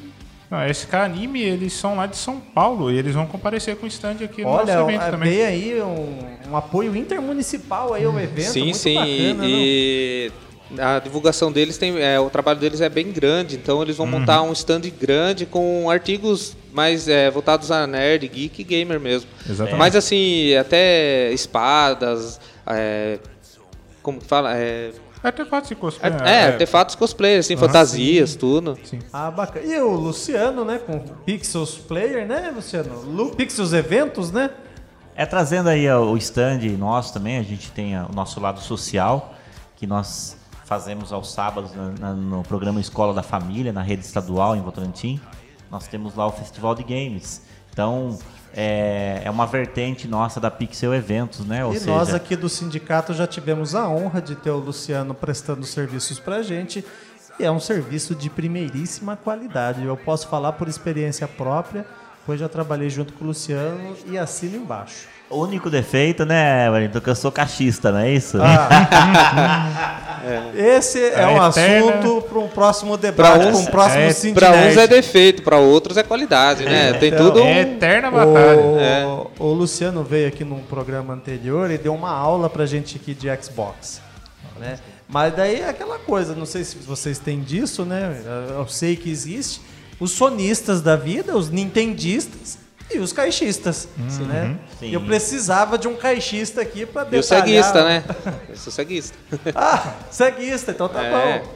Não, 0.49 0.59
SK 0.73 0.93
Anime, 0.95 1.41
eles 1.41 1.73
são 1.73 1.95
lá 1.97 2.05
de 2.05 2.15
São 2.15 2.39
Paulo 2.39 2.89
e 2.89 2.97
eles 2.97 3.13
vão 3.13 3.25
comparecer 3.27 3.75
com 3.75 3.85
stand 3.87 4.17
aqui 4.23 4.43
no 4.43 4.47
olha, 4.49 4.75
nosso 4.77 4.89
evento 4.89 5.03
é, 5.03 5.11
também. 5.11 5.29
veio 5.29 5.45
aí 5.45 5.81
um, 5.81 6.51
um 6.51 6.55
apoio 6.55 6.95
intermunicipal 6.95 7.93
aí 7.93 8.05
ao 8.05 8.17
evento. 8.17 8.51
sim, 8.51 8.63
muito 8.63 8.77
sim. 8.77 8.95
bacana, 8.95 9.43
e 9.45 10.31
a 10.79 10.99
divulgação 10.99 11.51
deles 11.51 11.77
tem. 11.77 11.97
É, 12.01 12.17
o 12.19 12.29
trabalho 12.29 12.59
deles 12.59 12.79
é 12.79 12.87
bem 12.87 13.11
grande, 13.11 13.55
então 13.57 13.81
eles 13.81 13.97
vão 13.97 14.05
Uhum. 14.05 14.19
montar 14.19 14.41
um 14.41 14.53
stand 14.53 14.81
grande 14.99 15.45
com 15.45 15.89
artigos 15.89 16.55
mais 16.73 17.07
é, 17.09 17.29
voltados 17.29 17.69
a 17.69 17.85
nerd, 17.85 18.25
geek 18.27 18.61
e 18.61 18.63
gamer 18.63 18.99
mesmo. 19.01 19.29
Exatamente. 19.49 19.77
Mas 19.77 19.95
assim, 19.97 20.55
até 20.55 21.31
espadas, 21.33 22.39
é, 22.65 23.19
como 24.01 24.19
que 24.19 24.25
fala? 24.25 24.53
É, 25.23 25.27
Artefatos 25.27 25.69
de 25.69 25.75
cosplay. 25.75 26.11
é, 26.25 26.45
artefatos 26.47 26.95
cosplay, 26.95 27.37
assim, 27.37 27.57
fantasias, 27.57 28.35
tudo. 28.35 28.77
Sim. 28.83 28.99
Ah, 29.11 29.31
bacana. 29.31 29.65
E 29.65 29.79
o 29.81 29.89
Luciano, 29.95 30.63
né, 30.63 30.77
com 30.79 30.97
o 30.97 30.99
Pixels 31.25 31.75
Player, 31.77 32.27
né, 32.27 32.51
Luciano? 32.55 33.01
Lu 33.03 33.31
Pixels 33.35 33.73
Eventos, 33.73 34.31
né? 34.31 34.49
É 35.15 35.25
trazendo 35.25 35.69
aí 35.69 35.89
o 35.91 36.15
stand 36.17 36.59
nosso 36.77 37.11
também, 37.13 37.37
a 37.39 37.43
gente 37.43 37.71
tem 37.71 37.97
o 37.99 38.09
nosso 38.13 38.39
lado 38.39 38.59
social, 38.59 39.33
que 39.75 39.87
nós 39.87 40.37
fazemos 40.65 41.11
aos 41.11 41.31
sábados 41.31 41.71
na- 41.73 41.89
na- 41.99 42.13
no 42.13 42.43
programa 42.43 42.79
Escola 42.79 43.13
da 43.13 43.23
Família, 43.23 43.73
na 43.73 43.81
rede 43.81 44.03
estadual 44.05 44.55
em 44.55 44.61
Votorantim. 44.61 45.19
Nós 45.71 45.87
temos 45.87 46.15
lá 46.15 46.25
o 46.27 46.31
Festival 46.31 46.75
de 46.75 46.83
Games. 46.83 47.41
Então, 47.71 48.17
é, 48.53 49.21
é 49.23 49.29
uma 49.29 49.45
vertente 49.45 50.07
nossa 50.07 50.39
da 50.39 50.49
Pixel 50.49 50.93
Eventos, 50.93 51.45
né? 51.45 51.63
Ou 51.63 51.73
e 51.73 51.79
seja, 51.79 51.91
nós 51.91 52.13
aqui 52.13 52.35
do 52.35 52.49
sindicato 52.49 53.13
já 53.13 53.27
tivemos 53.27 53.75
a 53.75 53.87
honra 53.87 54.21
de 54.21 54.35
ter 54.35 54.49
o 54.49 54.57
Luciano 54.57 55.13
prestando 55.13 55.65
serviços 55.65 56.19
pra 56.19 56.41
gente. 56.41 56.83
E 57.39 57.43
é 57.43 57.51
um 57.51 57.59
serviço 57.59 58.15
de 58.15 58.29
primeiríssima 58.29 59.15
qualidade. 59.15 59.83
Eu 59.83 59.95
posso 59.95 60.27
falar 60.27 60.53
por 60.53 60.67
experiência 60.67 61.27
própria, 61.27 61.85
pois 62.27 62.39
já 62.39 62.47
trabalhei 62.47 62.91
junto 62.91 63.11
com 63.13 63.23
o 63.23 63.27
Luciano 63.29 63.95
e 64.05 64.19
assino 64.19 64.57
embaixo. 64.57 65.07
o 65.29 65.41
único 65.41 65.69
defeito, 65.69 66.23
né, 66.25 66.69
Wellington, 66.69 67.01
que 67.01 67.09
eu 67.09 67.15
sou 67.15 67.31
cachista, 67.31 67.91
não 67.91 67.99
é 67.99 68.11
isso? 68.11 68.37
Esse 70.55 70.99
é, 71.03 71.21
É 71.21 71.27
um 71.27 71.47
eterna- 71.47 71.47
assunto 71.47 72.21
para 72.23 72.39
um 72.39 72.47
próximo 72.47 72.97
debate, 72.97 73.39
para 73.39 73.55
um 73.57 73.65
próximo 73.65 74.01
é- 74.03 74.33
Para 74.33 74.51
uns 74.51 74.77
é 74.77 74.87
defeito, 74.87 75.41
para 75.41 75.57
outros 75.57 75.97
é 75.97 76.03
qualidade, 76.03 76.65
né? 76.65 76.93
Tem 76.93 77.09
então, 77.09 77.27
tudo. 77.27 77.39
É 77.39 77.43
um- 77.43 77.57
eterna 77.59 78.11
batalha. 78.11 78.57
O, 78.57 78.79
É. 78.79 79.05
o 79.39 79.53
Luciano 79.53 80.03
veio 80.03 80.27
aqui 80.27 80.43
num 80.43 80.59
programa 80.63 81.13
anterior 81.13 81.69
e 81.71 81.77
deu 81.77 81.93
uma 81.93 82.11
aula 82.11 82.49
pra 82.49 82.65
gente 82.65 82.97
aqui 82.97 83.13
de 83.13 83.27
Xbox. 83.41 84.01
Né? 84.59 84.79
Mas 85.07 85.33
daí 85.35 85.61
é 85.61 85.69
aquela 85.69 85.99
coisa, 85.99 86.35
não 86.35 86.45
sei 86.45 86.63
se 86.63 86.77
vocês 86.77 87.19
têm 87.19 87.39
disso, 87.39 87.85
né? 87.85 88.17
Eu 88.49 88.67
sei 88.67 88.95
que 88.95 89.09
existe. 89.09 89.61
Os 89.99 90.11
sonistas 90.11 90.81
da 90.81 90.95
vida, 90.95 91.35
os 91.35 91.49
nintendistas 91.49 92.57
e 92.93 92.99
os 92.99 93.11
caixistas. 93.11 93.87
Né? 93.97 94.57
Sim. 94.79 94.91
Eu 94.91 95.01
precisava 95.01 95.77
de 95.77 95.87
um 95.87 95.95
caixista 95.95 96.61
aqui 96.61 96.85
pra 96.85 97.01
E 97.03 97.05
o 97.05 97.09
detalhar. 97.09 97.45
ceguista, 97.45 97.83
né? 97.83 98.03
Eu 98.49 98.55
sou 98.55 98.71
ceguista. 98.71 99.17
Ah, 99.55 99.95
ceguista, 100.11 100.71
então 100.71 100.87
tá 100.87 101.03
É. 101.03 101.39
bom. 101.39 101.53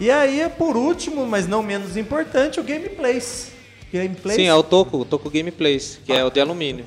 E 0.00 0.10
aí, 0.10 0.48
por 0.58 0.76
último, 0.76 1.24
mas 1.24 1.46
não 1.46 1.62
menos 1.62 1.96
importante, 1.96 2.58
o 2.58 2.64
Gameplays. 2.64 3.52
Gameplays, 3.92 4.34
Sim, 4.36 4.46
é 4.48 4.54
o 4.54 4.62
Toco, 4.64 4.98
o 4.98 5.04
Toco 5.04 5.30
Gameplays, 5.30 6.00
que 6.04 6.12
é 6.12 6.24
o 6.24 6.30
de 6.30 6.40
alumínio. 6.40 6.84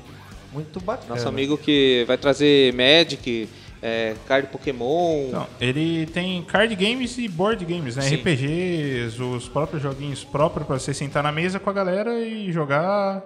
muito 0.52 0.78
bacana. 0.80 1.14
Nosso 1.14 1.26
amigo 1.26 1.56
que 1.56 2.04
vai 2.06 2.18
trazer 2.18 2.72
Magic, 2.74 3.48
é, 3.82 4.14
card 4.26 4.48
Pokémon. 4.48 5.28
Então, 5.28 5.46
ele 5.60 6.06
tem 6.06 6.42
card 6.42 6.74
games 6.74 7.16
e 7.18 7.28
board 7.28 7.64
games, 7.64 7.96
né? 7.96 8.02
Sim. 8.02 8.16
RPGs, 8.16 9.22
os 9.22 9.48
próprios 9.48 9.82
joguinhos 9.82 10.24
próprios 10.24 10.66
pra 10.66 10.78
você 10.78 10.92
sentar 10.92 11.22
na 11.22 11.32
mesa 11.32 11.58
com 11.58 11.70
a 11.70 11.72
galera 11.72 12.18
e 12.18 12.50
jogar. 12.52 13.22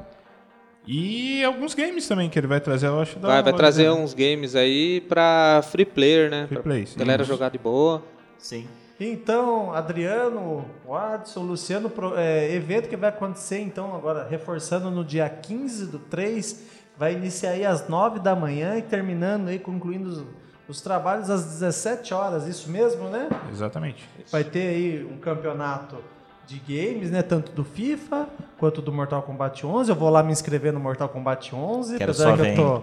E 0.87 1.45
alguns 1.45 1.75
games 1.75 2.07
também 2.09 2.29
que 2.29 2.39
ele 2.39 2.49
vai 2.49 2.61
trazer, 2.61 2.89
eu 2.89 3.01
acho. 3.01 3.19
da 3.19 3.29
vai, 3.29 3.43
vai 3.43 3.53
trazer 3.53 3.85
né? 3.85 3.93
uns 3.93 4.15
games 4.15 4.57
aí 4.57 5.01
pra 5.03 5.63
free 5.71 5.85
player, 5.85 6.31
né? 6.31 6.47
Free 6.47 6.57
pra 6.57 6.63
play, 6.63 6.87
sim. 6.87 6.99
galera 6.99 7.23
Isso. 7.23 7.33
jogar 7.33 7.51
de 7.51 7.59
boa. 7.59 8.03
Sim. 8.37 8.67
Então, 8.99 9.73
Adriano, 9.73 10.65
Watson, 10.87 11.43
Luciano, 11.43 11.91
é, 12.17 12.55
evento 12.55 12.89
que 12.89 12.97
vai 12.97 13.09
acontecer, 13.09 13.61
então, 13.61 13.97
agora, 13.97 14.27
reforçando 14.29 14.91
no 14.91 15.05
dia 15.05 15.29
15 15.29 15.87
do 15.87 15.99
3, 15.99 16.65
vai 16.97 17.15
iniciar 17.15 17.51
aí 17.51 17.65
às 17.65 17.89
9 17.89 18.21
da 18.21 18.37
manhã 18.37 18.77
e 18.77 18.83
terminando 18.83 19.49
aí, 19.49 19.59
concluindo 19.59 20.27
os, 20.73 20.79
os 20.79 20.81
trabalhos 20.81 21.31
às 21.31 21.45
17 21.45 22.15
horas, 22.15 22.47
isso 22.47 22.71
mesmo, 22.71 23.09
né? 23.09 23.29
Exatamente. 23.51 24.09
Vai 24.31 24.43
ter 24.43 24.69
aí 24.69 25.05
um 25.05 25.19
campeonato 25.19 25.99
de 26.47 26.59
games, 26.59 27.11
né? 27.11 27.23
Tanto 27.23 27.53
do 27.53 27.63
FIFA 27.63 28.27
quanto 28.59 28.83
do 28.83 28.93
Mortal 28.93 29.23
Kombat 29.23 29.65
11. 29.65 29.91
Eu 29.91 29.97
vou 29.97 30.11
lá 30.11 30.23
me 30.23 30.33
inscrever 30.33 30.73
no 30.73 30.81
Mortal 30.81 31.09
Kombat 31.09 31.55
11, 31.55 31.99
Quero 31.99 32.11
apesar 32.11 32.31
só 32.31 32.37
que 32.37 32.43
ver, 32.43 32.51
eu 32.53 32.57
tô 32.57 32.83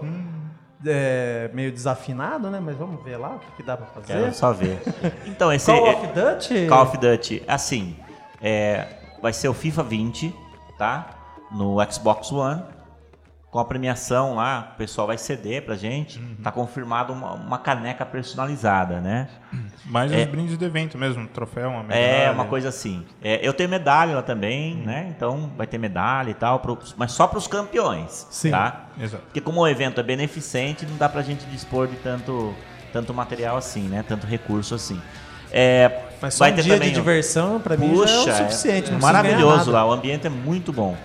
é, 0.86 1.50
meio 1.52 1.70
desafinado, 1.70 2.48
né? 2.50 2.60
Mas 2.60 2.76
vamos 2.76 3.02
ver 3.04 3.16
lá 3.16 3.36
o 3.36 3.38
que, 3.38 3.50
que 3.56 3.62
dá 3.62 3.76
pra 3.76 3.86
fazer. 3.86 4.06
Quero 4.06 4.34
só 4.34 4.52
ver. 4.52 4.80
Então, 5.26 5.52
esse 5.52 5.66
Call 5.66 5.86
é- 5.86 5.94
of 5.94 6.06
Duty? 6.06 6.66
Call 6.68 6.82
of 6.84 6.96
Duty, 6.96 7.42
assim, 7.46 7.96
é, 8.40 8.86
vai 9.20 9.32
ser 9.32 9.48
o 9.48 9.54
FIFA 9.54 9.82
20, 9.82 10.34
tá? 10.78 11.10
No 11.50 11.76
Xbox 11.90 12.32
One. 12.32 12.62
Com 13.50 13.58
a 13.58 13.64
premiação 13.64 14.36
lá, 14.36 14.70
o 14.74 14.78
pessoal 14.78 15.08
vai 15.08 15.18
ceder 15.18 15.62
pra 15.64 15.74
gente. 15.74 16.20
Tá 16.40 16.52
confirmado 16.52 17.12
uma, 17.12 17.32
uma 17.32 17.58
caneca 17.58 18.06
personalizada, 18.06 19.00
né? 19.00 19.26
Mais 19.86 20.12
É. 20.12 20.18
os 20.22 20.26
brindes 20.28 20.56
do 20.56 20.64
evento 20.64 20.96
mesmo, 20.96 21.22
um 21.22 21.26
troféu, 21.26 21.68
uma 21.70 21.82
medalha. 21.82 22.00
É, 22.00 22.30
uma 22.30 22.44
coisa 22.44 22.68
assim. 22.68 23.04
É, 23.20 23.40
eu 23.44 23.52
tenho 23.52 23.68
medalha 23.68 24.14
lá 24.14 24.22
também, 24.22 24.76
né? 24.76 25.12
Então 25.16 25.50
vai 25.56 25.66
ter 25.66 25.78
medalha 25.78 26.30
e 26.30 26.34
tal, 26.34 26.60
pro- 26.60 26.78
mas 26.96 27.10
só 27.10 27.26
pros 27.26 27.48
campeões, 27.48 28.24
Sim. 28.30 28.52
tá? 28.52 28.84
Exato. 29.00 29.24
Porque 29.24 29.40
como 29.40 29.60
o 29.62 29.66
evento 29.66 29.98
é 29.98 30.02
beneficente, 30.04 30.86
não 30.86 30.96
dá 30.96 31.08
pra 31.08 31.20
gente 31.22 31.44
dispor 31.46 31.88
de 31.88 31.96
tanto, 31.96 32.54
tanto 32.92 33.12
material 33.12 33.56
assim, 33.56 33.88
né? 33.88 34.04
Tanto 34.06 34.28
recurso 34.28 34.76
assim. 34.76 35.02
É, 35.50 36.02
Mas 36.22 36.34
só 36.34 36.44
vai 36.44 36.52
um 36.52 36.54
ter 36.54 36.62
dia 36.62 36.74
também 36.74 36.90
de 36.90 36.94
diversão, 36.94 37.58
pra 37.60 37.76
mim, 37.76 37.90
Puxa, 37.90 38.06
já 38.06 38.30
é 38.38 38.42
o 38.42 38.44
é- 38.44 38.48
suficiente. 38.48 38.92
é 38.92 38.96
maravilhoso 38.96 39.56
nada. 39.56 39.70
lá, 39.72 39.86
o 39.86 39.90
ambiente 39.92 40.24
é 40.24 40.30
muito 40.30 40.72
bom. 40.72 40.96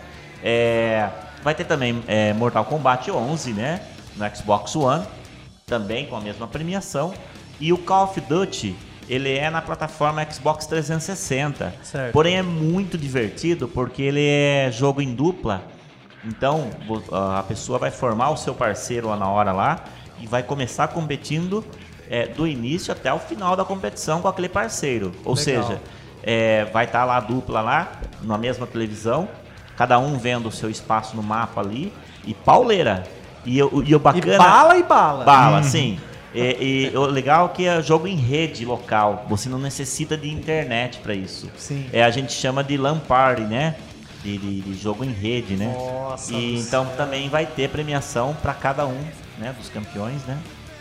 É, 0.43 1.09
vai 1.45 1.53
ter 1.53 1.65
também 1.65 2.03
é, 2.07 2.33
Mortal 2.33 2.65
Kombat 2.65 3.11
11, 3.11 3.53
né? 3.53 3.79
No 4.17 4.35
Xbox 4.35 4.75
One, 4.75 5.05
também 5.63 6.07
com 6.07 6.15
a 6.15 6.19
mesma 6.19 6.47
premiação. 6.47 7.13
E 7.59 7.71
o 7.71 7.77
Call 7.77 8.05
of 8.05 8.19
Duty, 8.19 8.75
ele 9.07 9.31
é 9.31 9.47
na 9.51 9.61
plataforma 9.61 10.25
Xbox 10.29 10.65
360. 10.65 11.71
Certo. 11.83 12.11
Porém 12.11 12.37
é 12.37 12.41
muito 12.41 12.97
divertido 12.97 13.67
porque 13.67 14.01
ele 14.01 14.25
é 14.25 14.71
jogo 14.71 15.03
em 15.03 15.13
dupla. 15.13 15.61
Então 16.23 16.71
a 17.11 17.43
pessoa 17.43 17.77
vai 17.77 17.91
formar 17.91 18.31
o 18.31 18.37
seu 18.37 18.55
parceiro 18.55 19.09
lá 19.09 19.15
na 19.15 19.29
hora 19.29 19.51
lá 19.51 19.85
e 20.19 20.25
vai 20.25 20.41
começar 20.41 20.87
competindo 20.87 21.63
é, 22.09 22.25
do 22.25 22.47
início 22.47 22.91
até 22.91 23.13
o 23.13 23.19
final 23.19 23.55
da 23.55 23.63
competição 23.63 24.19
com 24.19 24.27
aquele 24.27 24.49
parceiro. 24.49 25.11
Ou 25.23 25.35
Legal. 25.35 25.63
seja, 25.67 25.81
é, 26.23 26.65
vai 26.65 26.85
estar 26.85 27.05
lá 27.05 27.17
a 27.17 27.19
dupla 27.19 27.61
lá, 27.61 27.91
na 28.23 28.35
mesma 28.35 28.65
televisão, 28.65 29.29
cada 29.77 29.99
um 29.99 30.17
vendo 30.17 30.47
o 30.49 30.51
seu 30.51 30.69
espaço 30.69 31.15
no 31.15 31.23
mapa 31.23 31.61
ali, 31.61 31.91
e 32.25 32.33
pauleira. 32.33 33.03
E, 33.45 33.61
o- 33.61 33.83
e 33.85 33.93
o 33.93 33.97
E 33.97 33.99
bacana. 33.99 34.37
bala 34.37 34.77
e 34.77 34.83
bala. 34.83 35.23
Bala, 35.23 35.63
sim. 35.63 35.99
E, 36.33 36.91
e 36.93 36.97
o 36.97 37.05
legal 37.05 37.45
é 37.45 37.49
que 37.55 37.65
é 37.67 37.81
jogo 37.81 38.07
em 38.07 38.15
rede 38.15 38.65
local. 38.65 39.25
Você 39.29 39.47
não 39.47 39.59
necessita 39.59 40.17
de 40.17 40.29
internet 40.29 40.97
para 40.99 41.13
isso. 41.13 41.49
Sim. 41.55 41.85
É, 41.93 42.03
a 42.03 42.09
gente 42.09 42.33
chama 42.33 42.63
de 42.63 42.75
LAN 42.75 42.99
party, 42.99 43.43
né? 43.43 43.75
De, 44.23 44.37
de- 44.37 44.61
de 44.61 44.73
jogo 44.73 45.03
em 45.05 45.11
rede, 45.13 45.55
né? 45.55 45.73
Nossa 45.77 46.33
E 46.33 46.55
então 46.59 46.85
céu. 46.87 46.95
também 46.97 47.29
vai 47.29 47.45
ter 47.45 47.69
premiação 47.69 48.35
para 48.41 48.53
cada 48.53 48.85
um, 48.87 48.99
né? 49.37 49.53
Dos 49.57 49.69
campeões, 49.69 50.23
né? 50.25 50.37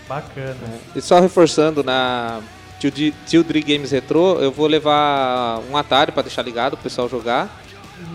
Bacana. 0.08 0.56
E 0.96 1.00
só 1.02 1.20
reforçando 1.20 1.84
na 1.84 2.40
Tildri 3.26 3.62
Games 3.62 3.90
Retro, 3.90 4.38
eu 4.40 4.50
vou 4.50 4.66
levar 4.66 5.60
um 5.70 5.76
Atari 5.76 6.10
pra 6.12 6.22
deixar 6.22 6.42
ligado 6.42 6.72
pro 6.72 6.82
pessoal 6.84 7.08
jogar. 7.08 7.62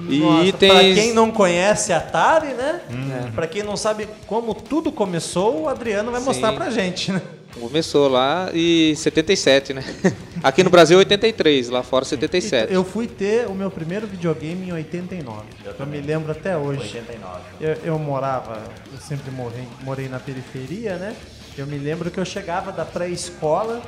E 0.09 0.19
Nossa, 0.19 0.45
itens. 0.45 0.71
Pra 0.71 0.81
quem 0.81 1.13
não 1.13 1.31
conhece 1.31 1.93
Atari, 1.93 2.53
né? 2.53 2.81
Uhum. 2.89 3.31
Pra 3.31 3.47
quem 3.47 3.63
não 3.63 3.77
sabe 3.77 4.07
como 4.25 4.53
tudo 4.53 4.91
começou, 4.91 5.63
o 5.63 5.69
Adriano 5.69 6.11
vai 6.11 6.19
Sim. 6.19 6.27
mostrar 6.27 6.53
pra 6.53 6.69
gente, 6.69 7.11
né? 7.11 7.21
Começou 7.59 8.07
lá 8.07 8.51
e 8.53 8.95
77, 8.95 9.73
né? 9.73 9.83
Aqui 10.43 10.63
no 10.63 10.69
Brasil 10.69 10.97
83, 10.97 11.69
lá 11.69 11.81
fora 11.81 12.05
77. 12.05 12.71
Eu 12.71 12.83
fui 12.83 13.07
ter 13.07 13.47
o 13.47 13.55
meu 13.55 13.71
primeiro 13.71 14.05
videogame 14.05 14.67
em 14.67 14.71
89. 14.71 15.41
Eu, 15.79 15.85
me 15.87 15.99
lembro 15.99 16.31
até 16.31 16.55
hoje. 16.55 16.81
89. 16.81 17.39
Eu, 17.59 17.77
eu 17.83 17.99
morava, 17.99 18.61
eu 18.93 18.99
sempre 18.99 19.31
morei, 19.31 19.67
morei 19.83 20.07
na 20.07 20.19
periferia, 20.19 20.97
né? 20.97 21.15
Eu 21.57 21.65
me 21.65 21.77
lembro 21.77 22.11
que 22.11 22.19
eu 22.19 22.25
chegava 22.25 22.71
da 22.71 22.85
pré-escola 22.85 23.81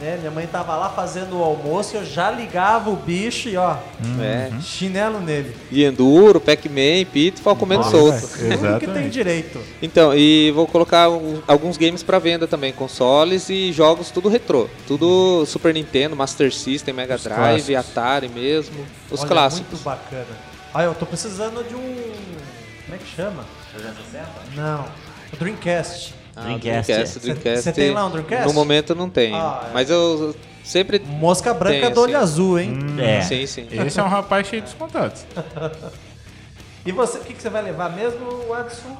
né? 0.00 0.16
Minha 0.18 0.30
mãe 0.30 0.46
tava 0.46 0.76
lá 0.76 0.88
fazendo 0.90 1.38
o 1.38 1.42
almoço, 1.42 1.96
eu 1.96 2.04
já 2.04 2.30
ligava 2.30 2.90
o 2.90 2.96
bicho 2.96 3.48
e 3.48 3.56
ó, 3.56 3.76
É. 4.20 4.50
chinelo 4.60 5.20
nele. 5.20 5.56
E 5.70 5.84
Enduro, 5.84 6.40
Pac-Man, 6.40 7.04
Pitfall 7.12 7.56
comendo 7.56 7.84
solto. 7.84 8.20
Tudo 8.28 8.80
que 8.80 8.86
tem 8.86 9.08
direito. 9.08 9.60
Então, 9.82 10.14
e 10.14 10.50
vou 10.52 10.66
colocar 10.66 11.08
alguns 11.46 11.76
games 11.76 12.02
pra 12.02 12.18
venda 12.18 12.46
também, 12.46 12.72
consoles 12.72 13.48
e 13.50 13.72
jogos 13.72 14.10
tudo 14.10 14.28
retrô. 14.28 14.68
Tudo 14.86 15.44
Super 15.46 15.74
Nintendo, 15.74 16.14
Master 16.16 16.52
System, 16.52 16.94
Mega 16.94 17.16
Os 17.16 17.22
Drive, 17.24 17.66
clássicos. 17.66 17.76
Atari 17.90 18.28
mesmo. 18.28 18.86
Os 19.10 19.20
Olha, 19.20 19.28
clássicos. 19.28 19.70
Muito 19.72 19.84
bacana. 19.84 20.26
Olha, 20.74 20.84
eu 20.84 20.94
tô 20.94 21.06
precisando 21.06 21.66
de 21.66 21.74
um. 21.74 22.12
Como 22.84 22.94
é 22.94 22.98
que 22.98 23.16
chama? 23.16 23.44
Não. 24.54 24.84
O 25.32 25.36
Dreamcast. 25.36 26.14
Ah, 26.38 26.42
Dreamcast, 26.42 26.92
Dreamcast, 26.92 27.18
é. 27.18 27.20
Dreamcast. 27.20 27.62
Cê- 27.62 27.62
cê 27.62 27.72
tem 27.72 27.90
lá 27.92 28.06
um 28.06 28.10
Dreamcast? 28.10 28.46
No 28.46 28.52
momento 28.52 28.90
eu 28.90 28.96
não 28.96 29.10
tenho. 29.10 29.36
Ah, 29.36 29.66
é. 29.68 29.74
Mas 29.74 29.90
eu 29.90 30.34
sempre. 30.64 31.00
Mosca 31.00 31.52
branca 31.52 31.80
Tenho, 31.80 31.94
do 31.94 32.00
olho 32.02 32.12
sim. 32.12 32.16
azul, 32.16 32.58
hein? 32.58 32.78
É. 32.98 33.20
Sim, 33.22 33.46
sim. 33.46 33.66
Esse 33.70 33.98
é 33.98 34.02
um 34.02 34.08
rapaz 34.08 34.46
cheio 34.46 34.62
dos 34.62 34.74
contatos. 34.74 35.24
E 36.86 36.92
você, 36.92 37.18
o 37.18 37.20
que, 37.20 37.34
que 37.34 37.42
você 37.42 37.50
vai 37.50 37.60
levar 37.60 37.90
mesmo, 37.90 38.24
Watson? 38.48 38.96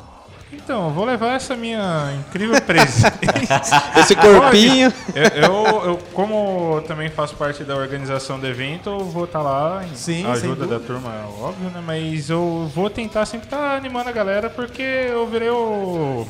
Então, 0.53 0.89
eu 0.89 0.91
vou 0.95 1.05
levar 1.07 1.35
essa 1.37 1.55
minha 1.57 2.13
incrível 2.21 2.61
presente. 2.61 3.17
Esse 3.99 4.15
corpinho. 4.15 4.93
eu, 5.15 5.43
eu, 5.43 5.85
eu, 5.85 5.99
como 6.13 6.83
também 6.87 7.09
faço 7.11 7.35
parte 7.37 7.65
da 7.65 7.77
organização 7.77 8.39
do 8.39 8.47
evento, 8.47 8.89
eu 8.91 9.01
vou 9.01 9.25
estar 9.25 9.41
lá 9.43 9.83
em 9.85 9.95
Sim, 9.95 10.27
ajuda 10.31 10.67
da 10.67 10.81
turma, 10.81 11.11
óbvio, 11.41 11.71
né? 11.71 11.83
Mas 11.85 12.29
eu 12.31 12.71
vou 12.75 12.91
tentar 12.91 13.25
sempre 13.27 13.47
estar 13.47 13.77
animando 13.77 14.09
a 14.09 14.13
galera, 14.13 14.51
porque 14.51 14.83
eu 14.83 15.27
virei 15.27 15.51
o. 15.51 16.27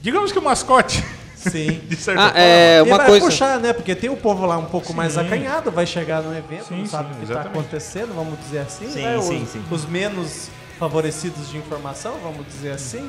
Digamos 0.00 0.32
que 0.32 0.38
o 0.38 0.42
mascote. 0.42 1.04
Sim. 1.36 1.80
De 1.88 1.96
certa 1.96 2.20
Ah, 2.20 2.24
forma. 2.28 2.40
é 2.40 2.78
E 2.78 2.82
uma 2.82 2.96
vai 2.98 3.06
coisa. 3.06 3.24
puxar, 3.26 3.58
né? 3.60 3.72
Porque 3.72 3.94
tem 3.94 4.10
o 4.10 4.16
povo 4.16 4.44
lá 4.46 4.56
um 4.58 4.64
pouco 4.64 4.92
mais 4.92 5.12
Sim. 5.14 5.20
acanhado, 5.20 5.70
vai 5.70 5.86
chegar 5.86 6.22
no 6.22 6.36
evento, 6.36 6.64
Sim, 6.68 6.78
não 6.78 6.86
sabe 6.86 7.10
sim, 7.10 7.14
o 7.14 7.26
que 7.26 7.32
está 7.32 7.42
acontecendo, 7.42 8.14
vamos 8.14 8.38
dizer 8.40 8.58
assim. 8.60 8.90
Sim, 8.90 9.02
né? 9.02 9.16
Os, 9.16 9.24
sim, 9.24 9.46
sim. 9.50 9.62
os 9.70 9.86
menos 9.86 10.48
favorecidos 10.78 11.48
de 11.50 11.56
informação, 11.56 12.14
vamos 12.22 12.46
dizer 12.46 12.70
assim. 12.72 13.08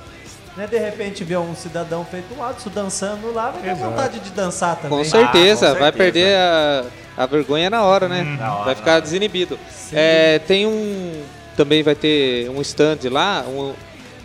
Né? 0.57 0.67
De 0.67 0.77
repente 0.77 1.23
vê 1.23 1.37
um 1.37 1.55
cidadão 1.55 2.03
feito 2.05 2.33
um 2.33 2.37
Watson 2.37 2.69
dançando 2.73 3.31
lá, 3.33 3.51
vai 3.51 3.61
ter 3.61 3.69
Exato. 3.71 3.89
vontade 3.89 4.19
de 4.19 4.29
dançar 4.31 4.75
também. 4.75 4.97
Com 4.97 5.03
certeza, 5.05 5.67
Ah, 5.69 5.73
com 5.73 5.79
vai 5.79 5.91
certeza. 5.91 5.97
perder 6.11 6.35
a, 6.37 6.85
a 7.17 7.25
vergonha 7.25 7.69
na 7.69 7.83
hora, 7.83 8.07
né? 8.07 8.23
Na 8.39 8.55
hora, 8.55 8.65
vai 8.65 8.75
ficar 8.75 8.99
desinibido. 8.99 9.57
É, 9.93 10.39
tem 10.39 10.65
um. 10.65 11.23
Também 11.55 11.83
vai 11.83 11.93
ter 11.95 12.49
um 12.49 12.61
stand 12.61 12.99
lá, 13.11 13.43
um- 13.47 13.73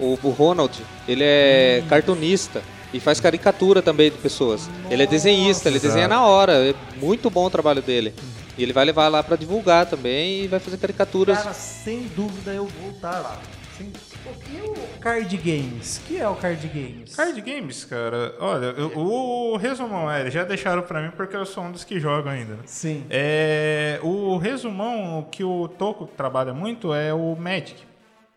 o, 0.04 0.18
o 0.22 0.30
Ronald, 0.30 0.80
ele 1.08 1.24
é 1.24 1.80
Hum. 1.84 1.88
cartunista 1.88 2.62
e 2.92 3.00
faz 3.00 3.18
caricatura 3.20 3.82
também 3.82 4.10
de 4.10 4.18
pessoas. 4.18 4.68
Ele 4.90 5.02
é 5.02 5.06
desenhista, 5.06 5.68
ele 5.68 5.78
desenha 5.80 6.06
na 6.08 6.24
hora, 6.26 6.52
é 6.70 6.74
muito 7.00 7.28
bom 7.30 7.46
o 7.46 7.50
trabalho 7.50 7.82
dele. 7.82 8.14
E 8.56 8.62
ele 8.62 8.72
vai 8.72 8.84
levar 8.84 9.08
lá 9.08 9.20
pra 9.22 9.34
divulgar 9.36 9.84
também 9.86 10.44
e 10.44 10.46
vai 10.46 10.60
fazer 10.60 10.76
caricaturas. 10.76 11.38
Cara, 11.38 11.52
sem 11.52 12.02
dúvida 12.14 12.52
eu 12.52 12.66
vou 12.66 12.90
estar 12.92 13.18
lá. 13.18 13.40
Sem... 13.76 13.92
E 14.52 14.60
o 14.60 14.74
card 15.00 15.36
games? 15.36 15.96
O 15.98 16.00
que 16.06 16.16
é 16.20 16.28
o 16.28 16.36
card 16.36 16.66
games? 16.68 17.14
Card 17.16 17.40
games, 17.40 17.84
cara, 17.84 18.34
olha, 18.38 18.66
eu- 18.66 18.92
o 18.96 19.56
resumão, 19.56 20.08
é, 20.10 20.20
eles 20.20 20.32
já 20.32 20.44
deixaram 20.44 20.82
pra 20.82 21.02
mim 21.02 21.10
porque 21.16 21.34
eu 21.36 21.44
sou 21.44 21.64
um 21.64 21.72
dos 21.72 21.82
que 21.82 21.98
jogam 21.98 22.30
ainda. 22.32 22.58
Sim. 22.64 23.04
É, 23.10 23.98
o 24.02 24.36
resumão 24.38 25.18
o 25.18 25.24
que 25.24 25.42
o 25.42 25.66
Toco 25.68 26.06
trabalha 26.16 26.54
muito 26.54 26.94
é 26.94 27.12
o 27.12 27.34
Magic. 27.36 27.74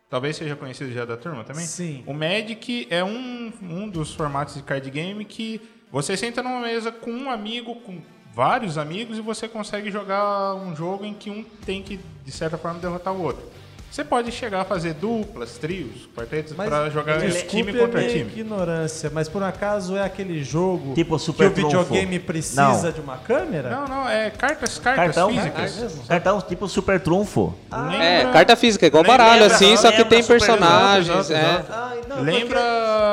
Talvez 0.10 0.38
seja 0.38 0.56
conhecido 0.56 0.92
já 0.94 1.04
da 1.04 1.18
turma 1.18 1.44
também. 1.44 1.66
Sim. 1.66 2.04
O 2.08 2.14
Magic 2.14 2.88
é 2.90 3.04
um, 3.04 3.52
um 3.62 3.90
dos 3.90 4.14
formatos 4.14 4.56
de 4.56 4.64
card 4.64 4.90
game 4.90 5.26
que 5.26 5.62
você 5.92 6.16
senta 6.16 6.42
numa 6.42 6.62
mesa 6.62 6.92
com 6.92 7.12
um 7.12 7.30
amigo, 7.30 7.76
com 7.76 8.02
vários 8.34 8.78
amigos, 8.78 9.18
e 9.18 9.22
você 9.22 9.48
consegue 9.48 9.92
jogar 9.92 10.54
um 10.56 10.76
jogo 10.76 11.04
em 11.04 11.14
que 11.14 11.30
um 11.30 11.44
tem 11.66 11.82
que, 11.82 12.00
de 12.24 12.32
certa 12.32 12.58
forma, 12.58 12.80
derrotar 12.80 13.14
o 13.14 13.22
outro. 13.22 13.44
Você 13.90 14.04
pode 14.04 14.32
chegar 14.32 14.62
a 14.62 14.66
fazer 14.66 14.94
duplas, 14.94 15.58
trios, 15.58 16.08
quartetos 16.16 16.54
Mas 16.56 16.70
para 16.70 16.90
jogar 16.92 17.20
time 17.48 17.72
a 17.72 17.80
contra 17.80 18.00
minha 18.02 18.12
time. 18.12 18.32
ignorância, 18.32 19.10
mas 19.12 19.28
por 19.28 19.42
acaso 19.42 19.96
é 19.98 20.04
aquele 20.04 20.44
jogo 20.44 20.94
Tipo 20.94 21.18
Super 21.18 21.52
que 21.52 21.62
o 21.62 21.68
Trunfo. 21.70 21.84
videogame 21.86 22.20
precisa 22.20 22.62
Não. 22.84 22.92
de 22.92 23.02
uma 23.02 23.18
câmera? 23.18 23.70
Não, 23.72 23.88
não, 23.88 24.10
é 24.10 24.30
cartas, 24.30 24.78
cartas 24.78 25.16
Cartão? 25.16 25.30
físicas. 25.32 25.76
mesmo? 25.78 26.04
Cartão 26.06 26.42
tipo 26.42 26.68
super 26.68 27.00
trunfo. 27.00 27.56
É, 27.72 27.76
Lembra- 28.20 28.34
carta 28.34 28.56
física, 28.56 28.86
igual 28.86 29.02
Lembra- 29.02 29.18
baralho, 29.18 29.42
lembra- 29.42 29.56
assim, 29.56 29.76
só 29.78 29.92
que 29.92 30.04
tem 30.06 30.24
personagens. 30.24 31.08
Exato, 31.32 31.34
é. 31.34 31.54
exato. 31.54 31.74
Ai, 31.74 32.00
não, 32.08 32.22
Lembra 32.22 32.60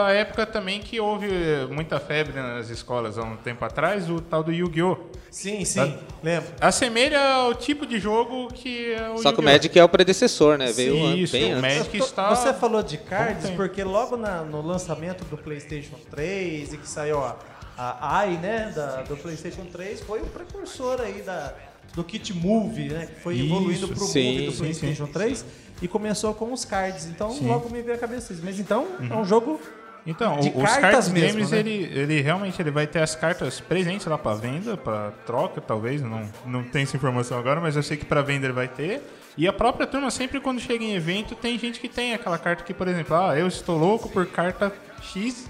a 0.06 0.12
época 0.12 0.44
também 0.44 0.80
que 0.80 1.00
houve 1.00 1.28
muita 1.70 1.98
febre 1.98 2.34
nas 2.40 2.68
escolas 2.68 3.16
há 3.16 3.22
um 3.22 3.37
tempo 3.37 3.64
atrás, 3.64 4.10
o 4.10 4.20
tal 4.20 4.42
do 4.42 4.52
Yu-Gi-Oh! 4.52 4.96
Sim, 5.30 5.64
sim, 5.64 5.98
lembro. 6.22 6.48
Assemelha 6.60 7.20
ao 7.20 7.54
tipo 7.54 7.84
de 7.84 7.98
jogo 7.98 8.46
que 8.54 8.92
é 8.94 9.10
o 9.10 9.18
Só 9.18 9.32
que 9.32 9.40
o! 9.40 9.42
Magic 9.42 9.76
é 9.76 9.82
o 9.82 9.88
predecessor, 9.88 10.56
né? 10.56 10.63
Veio 10.72 11.05
an- 11.07 11.16
Isso, 11.16 11.33
bem 11.33 11.53
o 11.55 11.59
antes. 11.59 11.62
Magic 11.79 11.96
está... 11.98 12.35
Você 12.35 12.53
falou 12.55 12.83
de 12.83 12.98
cards 12.98 13.50
porque 13.50 13.83
logo 13.85 14.16
na- 14.16 14.42
no 14.42 14.61
lançamento 14.61 15.24
do 15.24 15.37
PlayStation 15.37 15.96
3 16.11 16.72
e 16.72 16.79
que 16.79 16.88
saiu 16.88 17.20
a, 17.22 17.37
a 17.77 18.18
AI, 18.18 18.37
né, 18.38 18.72
da- 18.74 19.03
do 19.03 19.16
PlayStation 19.16 19.64
3, 19.66 20.00
foi 20.00 20.20
o 20.20 20.27
precursor 20.27 21.00
aí 21.00 21.22
da, 21.22 21.55
do 21.94 22.03
kit 22.05 22.33
Move, 22.33 22.88
né, 22.88 23.07
que 23.14 23.20
foi 23.20 23.35
Isso, 23.37 23.44
evoluindo 23.46 23.88
pro 23.88 23.96
sim, 24.05 24.33
Move 24.35 24.46
do 24.46 24.53
sim, 24.53 24.59
PlayStation 24.59 25.07
3 25.07 25.44
e 25.83 25.88
começou 25.88 26.33
com 26.35 26.53
os 26.53 26.64
cards. 26.64 27.07
Então 27.07 27.31
Sim. 27.33 27.48
logo 27.48 27.68
me 27.68 27.83
veio 27.83 27.96
a 27.96 27.98
cabeça 27.98 28.33
isso. 28.33 28.42
Mas 28.44 28.59
então 28.61 28.87
é 29.11 29.14
um 29.14 29.24
jogo 29.24 29.61
Então, 30.06 30.38
de 30.38 30.50
os 30.50 30.76
cartas 30.76 31.08
mesmo, 31.08 31.38
games, 31.38 31.50
né? 31.50 31.58
ele, 31.60 31.90
ele 31.94 32.20
realmente 32.20 32.60
ele 32.60 32.70
vai 32.70 32.86
ter 32.86 33.00
as 33.00 33.14
cartas 33.14 33.58
presentes 33.58 34.06
lá 34.06 34.18
para 34.18 34.36
venda, 34.36 34.76
para 34.76 35.12
troca, 35.24 35.60
talvez, 35.60 36.02
não, 36.02 36.28
não 36.44 36.62
tem 36.62 36.82
essa 36.82 36.96
informação 36.96 37.38
agora, 37.38 37.58
mas 37.58 37.74
eu 37.74 37.82
sei 37.82 37.96
que 37.96 38.04
para 38.04 38.20
venda 38.20 38.46
ele 38.46 38.52
vai 38.52 38.68
ter. 38.68 39.02
E 39.36 39.48
a 39.48 39.52
própria 39.52 39.86
turma, 39.86 40.10
sempre 40.10 40.40
quando 40.40 40.60
chega 40.60 40.84
em 40.84 40.94
evento, 40.94 41.34
tem 41.34 41.58
gente 41.58 41.80
que 41.80 41.88
tem 41.88 42.12
aquela 42.12 42.38
carta 42.38 42.62
que, 42.62 42.74
por 42.74 42.86
exemplo, 42.86 43.16
ah, 43.16 43.36
eu 43.36 43.46
estou 43.46 43.78
louco 43.78 44.10
por 44.10 44.26
carta 44.26 44.70
X, 45.02 45.48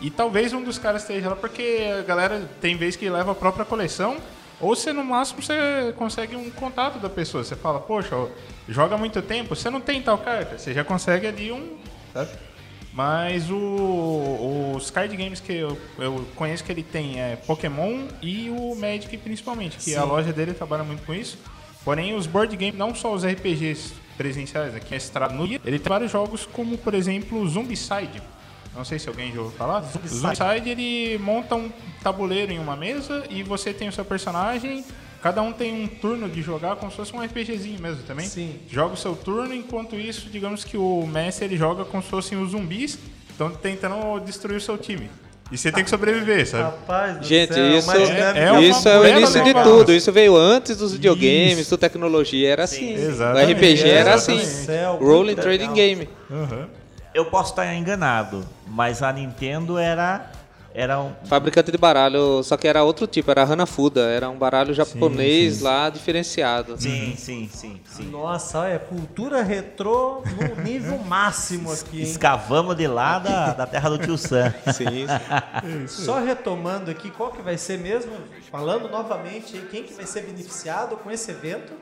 e 0.00 0.10
talvez 0.10 0.52
um 0.52 0.62
dos 0.62 0.78
caras 0.78 1.02
esteja 1.02 1.30
lá 1.30 1.36
porque 1.36 1.86
a 1.98 2.02
galera 2.02 2.48
tem 2.60 2.76
vez 2.76 2.96
que 2.96 3.08
leva 3.08 3.32
a 3.32 3.34
própria 3.34 3.64
coleção, 3.64 4.18
ou 4.60 4.76
você 4.76 4.92
no 4.92 5.04
máximo 5.04 5.42
você 5.42 5.92
consegue 5.96 6.36
um 6.36 6.50
contato 6.50 6.98
da 6.98 7.08
pessoa. 7.08 7.42
Você 7.44 7.56
fala, 7.56 7.80
poxa, 7.80 8.14
joga 8.68 8.96
muito 8.96 9.20
tempo, 9.22 9.54
você 9.54 9.70
não 9.70 9.80
tem 9.80 10.02
tal 10.02 10.18
carta, 10.18 10.58
você 10.58 10.72
já 10.72 10.84
consegue 10.84 11.26
ali 11.26 11.50
um. 11.50 11.76
Sabe? 12.12 12.30
Mas 12.96 13.50
o- 13.50 14.72
os 14.74 14.90
card 14.90 15.14
games 15.14 15.38
que 15.38 15.52
eu, 15.52 15.78
eu 15.98 16.26
conheço 16.34 16.64
que 16.64 16.72
ele 16.72 16.82
tem 16.82 17.20
é 17.20 17.36
Pokémon 17.36 18.06
e 18.22 18.48
o 18.48 18.74
Magic 18.74 19.14
principalmente, 19.18 19.76
que 19.76 19.94
a 19.94 20.02
loja 20.02 20.32
dele 20.32 20.54
trabalha 20.54 20.82
muito 20.82 21.02
com 21.04 21.12
isso. 21.12 21.36
Porém, 21.84 22.14
os 22.14 22.26
board 22.26 22.56
games, 22.56 22.74
não 22.74 22.94
só 22.94 23.12
os 23.12 23.22
RPGs 23.22 23.92
presenciais, 24.16 24.74
aqui 24.74 24.94
é 24.94 24.96
estrada 24.96 25.34
no 25.34 25.46
dia, 25.46 25.60
ele 25.62 25.78
tem 25.78 25.90
vários 25.90 26.10
jogos 26.10 26.46
como, 26.50 26.78
por 26.78 26.94
exemplo, 26.94 27.38
o 27.38 27.46
Zombicide. 27.46 28.22
Não 28.74 28.82
sei 28.84 28.98
se 28.98 29.08
alguém 29.10 29.30
já 29.30 29.42
ouviu 29.42 29.56
falar. 29.58 29.82
Zombicide, 30.06 30.70
ele 30.70 31.18
monta 31.18 31.54
um 31.54 31.70
tabuleiro 32.02 32.50
em 32.50 32.58
uma 32.58 32.76
mesa 32.76 33.24
e 33.28 33.42
você 33.42 33.74
tem 33.74 33.88
o 33.88 33.92
seu 33.92 34.06
personagem, 34.06 34.82
cada 35.22 35.42
um 35.42 35.52
tem 35.52 35.84
um 35.84 35.86
turno 35.88 36.28
de 36.28 36.42
jogar 36.42 36.76
como 36.76 36.90
se 36.90 36.96
fosse 36.96 37.14
um 37.14 37.20
RPGzinho 37.22 37.80
mesmo 37.80 38.02
também. 38.04 38.26
Sim. 38.26 38.56
Joga 38.70 38.94
o 38.94 38.96
seu 38.96 39.14
turno, 39.16 39.54
enquanto 39.54 39.96
isso, 39.96 40.28
digamos 40.30 40.64
que 40.64 40.76
o 40.76 41.06
mestre 41.06 41.44
ele 41.46 41.56
joga 41.56 41.84
como 41.84 42.02
se 42.02 42.08
fossem 42.08 42.40
os 42.40 42.50
zumbis, 42.52 42.98
estão 43.30 43.50
tentando 43.50 44.18
destruir 44.20 44.56
o 44.56 44.60
seu 44.60 44.76
time. 44.78 45.10
E 45.52 45.56
você 45.56 45.70
tem 45.70 45.84
que 45.84 45.90
sobreviver, 45.90 46.44
sabe? 46.48 46.64
Rapaz 46.64 47.18
do 47.18 47.24
Gente, 47.24 47.54
céu, 47.54 47.68
isso, 47.78 47.90
é- 47.92 47.94
é 47.96 48.60
isso 48.62 48.88
é 48.88 48.98
o 48.98 49.06
início 49.06 49.44
de 49.44 49.54
tudo. 49.54 49.92
Isso 49.92 50.10
veio 50.10 50.36
antes 50.36 50.76
dos 50.76 50.92
videogames, 50.92 51.58
Isso. 51.58 51.70
tudo 51.70 51.80
tecnologia 51.80 52.50
era 52.50 52.64
assim. 52.64 52.94
Exatamente, 52.94 53.52
O 53.52 53.56
RPG 53.56 53.88
era 53.88 54.14
assim. 54.14 54.40
Céu, 54.44 54.96
Rolling 55.00 55.36
Trading. 55.36 55.72
Game. 55.72 56.08
Aham. 56.28 56.68
Eu 57.14 57.26
posso 57.26 57.50
estar 57.52 57.72
enganado, 57.74 58.44
mas 58.66 59.02
a 59.04 59.12
Nintendo 59.12 59.78
era 59.78 60.30
era 60.76 61.00
um 61.00 61.14
Fabricante 61.24 61.72
de 61.72 61.78
baralho, 61.78 62.42
só 62.42 62.54
que 62.54 62.68
era 62.68 62.84
outro 62.84 63.06
tipo, 63.06 63.30
era 63.30 63.44
Hanafuda, 63.44 64.10
era 64.10 64.28
um 64.28 64.36
baralho 64.36 64.74
japonês 64.74 65.62
lá 65.62 65.88
diferenciado. 65.88 66.76
Sim, 66.78 67.14
sim, 67.16 67.48
sim, 67.50 67.80
sim. 67.86 68.10
Nossa, 68.10 68.58
olha, 68.58 68.78
cultura 68.78 69.42
retrô 69.42 70.22
no 70.36 70.60
nível 70.62 70.98
máximo 70.98 71.72
aqui, 71.72 72.00
hein? 72.00 72.02
Escavamos 72.02 72.76
de 72.76 72.86
lá 72.86 73.18
da, 73.18 73.54
da 73.54 73.66
terra 73.66 73.88
do 73.88 73.96
tio 73.96 74.18
Sam. 74.18 74.52
Sim, 74.74 75.06
Só 75.86 76.18
retomando 76.20 76.90
aqui, 76.90 77.10
qual 77.10 77.32
que 77.32 77.40
vai 77.40 77.56
ser 77.56 77.78
mesmo, 77.78 78.12
falando 78.50 78.90
novamente, 78.90 79.56
aí, 79.56 79.66
quem 79.70 79.82
que 79.82 79.94
vai 79.94 80.04
ser 80.04 80.22
beneficiado 80.22 80.96
com 80.98 81.10
esse 81.10 81.30
evento? 81.30 81.72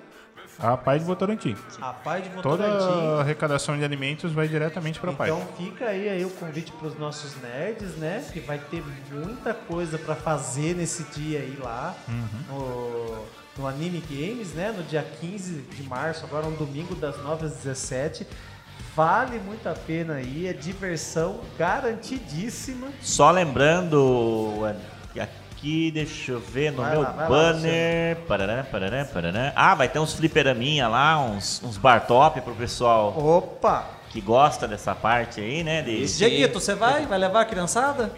A 0.59 0.77
Pai 0.77 0.99
de 0.99 1.05
Votorantim. 1.05 1.57
A 1.81 1.93
Pai 1.93 2.23
de 2.23 2.29
Toda 2.43 2.65
a 2.65 2.71
Votorantim. 2.79 3.21
arrecadação 3.21 3.77
de 3.77 3.85
alimentos 3.85 4.33
vai 4.33 4.47
diretamente 4.49 5.01
para 5.01 5.11
a 5.11 5.15
Pai. 5.15 5.31
Então 5.31 5.47
fica 5.57 5.87
aí, 5.87 6.09
aí 6.09 6.25
o 6.25 6.31
convite 6.31 6.71
para 6.73 6.89
os 6.89 6.99
nossos 6.99 7.35
nerds, 7.43 7.97
né? 7.97 8.25
Que 8.33 8.41
vai 8.41 8.59
ter 8.59 8.83
muita 9.13 9.53
coisa 9.53 9.99
para 9.99 10.15
fazer 10.15 10.75
nesse 10.77 11.03
dia 11.19 11.41
aí 11.41 11.59
lá 11.61 11.95
no, 12.49 13.25
no 13.59 13.67
Anime 13.67 14.03
Games, 14.09 14.53
né? 14.55 14.73
No 14.77 14.83
dia 14.85 15.03
15 15.21 15.63
de 15.75 15.83
março, 15.85 16.25
agora 16.25 16.47
um 16.47 16.55
domingo 16.55 16.95
das 16.95 17.17
9 17.23 17.47
às 17.47 17.53
17. 17.55 18.27
Vale 18.97 19.39
muito 19.41 19.69
a 19.69 19.73
pena 19.75 20.15
aí, 20.15 20.47
é 20.47 20.53
diversão 20.53 21.41
garantidíssima. 21.59 22.89
Só 23.01 23.31
lembrando 23.31 24.63
que 25.13 25.19
a- 25.21 25.29
aqui, 25.65 25.91
deixa 25.91 26.33
eu 26.33 26.41
ver 26.41 26.71
no 26.71 26.83
Vai 26.83 26.93
meu 26.93 27.01
lá, 27.01 27.11
vai 27.11 27.23
lá, 27.23 27.29
banner. 27.29 28.17
Parará, 28.29 28.65
parará, 28.65 29.05
parará. 29.07 29.53
Ah, 29.57 29.75
vai 29.75 29.89
ter 29.89 29.99
uns 29.99 30.13
fliperaminha 30.13 30.87
lá, 30.87 31.19
uns, 31.19 31.63
uns 31.65 31.79
bar 31.79 32.07
top 32.07 32.43
pro 32.43 32.55
pessoal 32.55 33.15
Opa! 33.17 33.87
que 34.11 34.21
gosta 34.21 34.69
dessa 34.69 34.95
parte 34.95 35.41
aí, 35.41 35.65
né? 35.65 35.81
De... 35.81 36.07
Dieguito, 36.07 36.61
você 36.61 36.75
vai? 36.75 37.07
Vai 37.07 37.19
levar 37.19 37.41
a 37.41 37.45
criançada? 37.47 38.13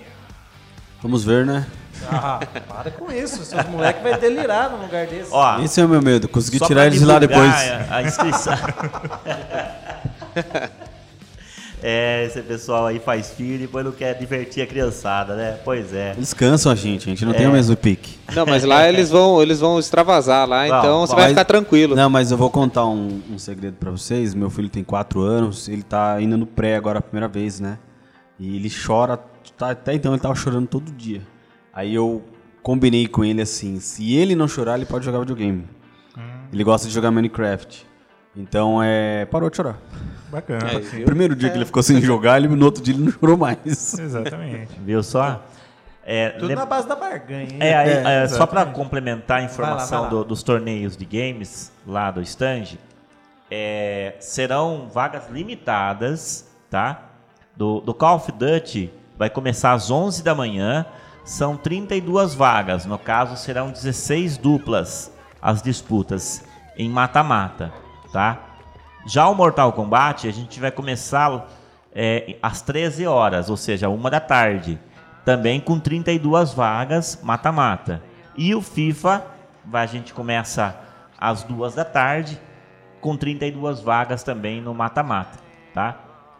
Vamos 1.01 1.25
ver, 1.25 1.47
né? 1.47 1.67
Ah, 2.11 2.41
para 2.67 2.91
com 2.91 3.13
isso. 3.13 3.45
Seus 3.45 3.67
moleques 3.69 4.03
vão 4.03 4.19
delirar 4.19 4.71
num 4.71 4.83
lugar 4.83 5.07
desse. 5.07 5.33
Ó, 5.33 5.61
Esse 5.61 5.81
é 5.81 5.85
o 5.85 5.89
meu 5.89 6.03
medo, 6.03 6.29
conseguir 6.29 6.59
só 6.59 6.67
tirar 6.67 6.87
eles 6.87 7.01
lá 7.01 7.19
depois. 7.19 7.51
A, 7.51 7.97
a 7.97 8.03
inscrição. 8.03 8.55
é, 11.83 12.25
esse 12.27 12.41
pessoal 12.43 12.87
aí 12.87 12.99
faz 12.99 13.31
filho 13.33 13.55
e 13.55 13.59
depois 13.59 13.85
não 13.85 13.93
quer 13.93 14.15
divertir 14.19 14.63
a 14.63 14.67
criançada, 14.67 15.37
né? 15.37 15.59
Pois 15.65 15.93
é. 15.93 16.13
Eles 16.17 16.33
cansam 16.35 16.73
a 16.73 16.75
gente, 16.75 17.05
a 17.07 17.11
gente 17.11 17.25
não 17.25 17.33
É. 17.33 17.37
tem 17.37 17.47
o 17.47 17.53
mesmo 17.53 17.77
pique. 17.77 18.19
Não, 18.35 18.45
mas 18.47 18.65
lá 18.65 18.89
eles 18.89 19.11
vão, 19.11 19.41
eles 19.43 19.61
vão 19.61 19.79
extravasar 19.79 20.49
lá, 20.49 20.67
Vão, 20.67 20.79
então 20.79 21.01
você 21.07 21.15
vai 21.15 21.23
Mas- 21.25 21.31
ficar 21.33 21.45
tranquilo. 21.45 21.95
Não, 21.95 22.09
mas 22.11 22.31
eu 22.31 22.37
vou 22.39 22.51
contar 22.51 22.87
um, 22.87 23.21
um 23.31 23.39
segredo 23.39 23.77
pra 23.79 23.91
vocês. 23.91 24.35
Meu 24.35 24.51
filho 24.51 24.69
tem 24.69 24.83
4 24.83 25.21
anos, 25.21 25.69
ele 25.69 25.83
tá 25.83 26.21
indo 26.21 26.37
no 26.37 26.47
pré 26.47 26.77
agora 26.77 26.99
a 26.99 27.03
primeira 27.03 27.29
vez, 27.29 27.61
né? 27.61 27.79
E 28.39 28.57
ele 28.57 28.71
chora, 28.71 29.19
tá- 29.57 29.71
até 29.71 29.95
então 29.95 30.13
ele 30.13 30.21
tava 30.21 30.35
chorando 30.35 30.67
todo 30.67 30.91
dia. 30.93 31.23
Aí 31.73 31.95
eu 31.95 32.23
combinei 32.63 33.07
com 33.07 33.25
ele 33.25 33.41
assim, 33.43 33.79
se 33.81 34.15
ele 34.15 34.35
não 34.35 34.49
chorar, 34.49 34.77
ele 34.77 34.87
pode 34.87 35.05
jogar 35.05 35.21
videogame. 35.21 35.65
Ele 36.53 36.65
gosta 36.65 36.89
de 36.89 36.95
jogar 36.95 37.11
Minecraft. 37.11 37.85
Então, 38.37 38.83
é, 38.83 39.25
parou 39.27 39.49
de 39.49 39.57
chorar. 39.57 39.79
Bacana. 40.31 40.71
É, 40.73 40.77
assim. 40.77 41.05
primeiro 41.05 41.35
dia 41.37 41.49
que 41.51 41.57
ele 41.57 41.65
ficou 41.65 41.83
sem 41.83 42.01
jogar, 42.03 42.37
ele, 42.39 42.49
no 42.49 42.65
outro 42.65 42.83
dia 42.83 42.93
ele 42.95 43.05
não 43.05 43.13
chorou 43.13 43.37
mais. 43.37 43.99
Exatamente. 43.99 44.79
Viu 44.85 45.03
só? 45.03 45.43
É, 46.05 46.31
Tudo 46.31 46.47
lem- 46.49 46.57
na 46.57 46.67
base 46.67 46.87
da 46.87 46.95
barganha, 46.95 47.43
hein? 47.45 47.57
É, 47.59 47.75
aí, 47.77 47.89
É, 47.91 48.25
é, 48.25 48.29
só 48.29 48.47
para 48.47 48.65
complementar 48.67 49.39
a 49.39 49.43
informação 49.43 49.89
Vai 49.89 49.99
lá, 50.03 50.09
vai 50.09 50.15
lá. 50.19 50.23
do- 50.23 50.29
dos 50.29 50.43
torneios 50.43 50.97
de 50.97 51.05
games 51.05 51.73
lá 51.87 52.11
do 52.11 52.21
stand, 52.23 52.77
é, 53.51 54.15
serão 54.21 54.89
vagas 54.93 55.29
limitadas, 55.31 56.49
tá? 56.71 57.03
Do, 57.57 57.81
do 57.81 57.95
Call 57.95 58.17
of 58.17 58.31
Duty 58.33 58.93
vai 59.19 59.31
começar 59.31 59.73
às 59.73 59.91
11 59.91 60.23
da 60.23 60.35
manhã, 60.35 60.85
são 61.25 61.57
32 61.57 62.35
vagas, 62.35 62.85
no 62.85 62.99
caso 62.99 63.37
serão 63.37 63.71
16 63.71 64.37
duplas 64.37 65.11
as 65.41 65.63
disputas 65.63 66.45
em 66.77 66.89
mata-mata, 66.89 67.73
tá? 68.17 68.39
Já 69.07 69.29
o 69.29 69.35
Mortal 69.35 69.75
Kombat 69.75 70.27
a 70.27 70.33
gente 70.33 70.59
vai 70.59 70.71
começar 70.71 71.47
é, 71.95 72.37
às 72.43 72.63
13 72.63 73.07
horas, 73.07 73.51
ou 73.51 73.59
seja, 73.59 73.91
uma 73.91 74.09
da 74.09 74.21
tarde, 74.21 74.81
também 75.23 75.61
com 75.61 75.79
32 75.79 76.55
vagas 76.55 77.21
mata-mata. 77.23 78.03
E 78.35 78.55
o 78.55 78.63
FIFA, 78.63 79.23
a 79.71 79.85
gente 79.85 80.15
começa 80.15 80.75
às 81.19 81.43
duas 81.43 81.75
da 81.75 81.85
tarde, 81.85 82.41
com 82.99 83.19
32 83.19 83.81
vagas 83.81 84.23
também 84.23 84.63
no 84.63 84.73
mata-mata, 84.73 85.39
tá? 85.75 85.97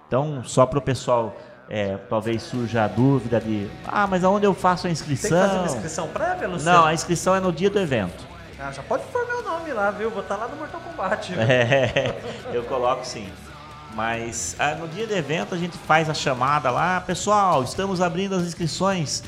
Então, 0.09 0.43
só 0.45 0.65
para 0.65 0.79
o 0.79 0.83
pessoal, 0.83 1.37
é, 1.69 1.99
talvez 2.09 2.43
surja 2.43 2.85
a 2.85 2.89
dúvida 2.89 3.39
de, 3.39 3.69
ah, 3.87 4.07
mas 4.07 4.25
aonde 4.25 4.47
eu 4.47 4.55
faço 4.55 4.87
a 4.87 4.91
Tem 4.91 4.97
que 4.97 5.05
fazer 5.05 5.27
inscrição? 5.27 5.59
uma 5.59 5.67
inscrição 5.67 6.09
prévia, 6.09 6.49
Luciano? 6.49 6.79
Não, 6.79 6.87
a 6.87 6.95
inscrição 6.95 7.35
é 7.35 7.41
no 7.41 7.53
dia 7.53 7.69
do 7.69 7.79
evento. 7.79 8.36
Ah, 8.59 8.73
já 8.73 8.83
pode 8.83 9.05
pôr 9.13 9.27
meu 9.27 9.43
nome 9.43 9.73
lá, 9.73 9.91
viu? 9.91 10.11
Vou 10.11 10.23
estar 10.23 10.37
lá 10.37 10.49
no 10.49 10.57
Mortal 10.57 10.81
Kombat. 10.81 11.33
É, 11.39 12.15
eu 12.53 12.63
coloco 12.65 13.05
sim. 13.05 13.29
Mas 13.95 14.57
ah, 14.59 14.75
no 14.75 14.89
dia 14.89 15.07
do 15.07 15.15
evento 15.15 15.55
a 15.55 15.59
gente 15.59 15.77
faz 15.79 16.09
a 16.11 16.15
chamada 16.15 16.71
lá, 16.71 17.01
pessoal, 17.01 17.63
estamos 17.63 18.01
abrindo 18.01 18.35
as 18.35 18.43
inscrições 18.43 19.23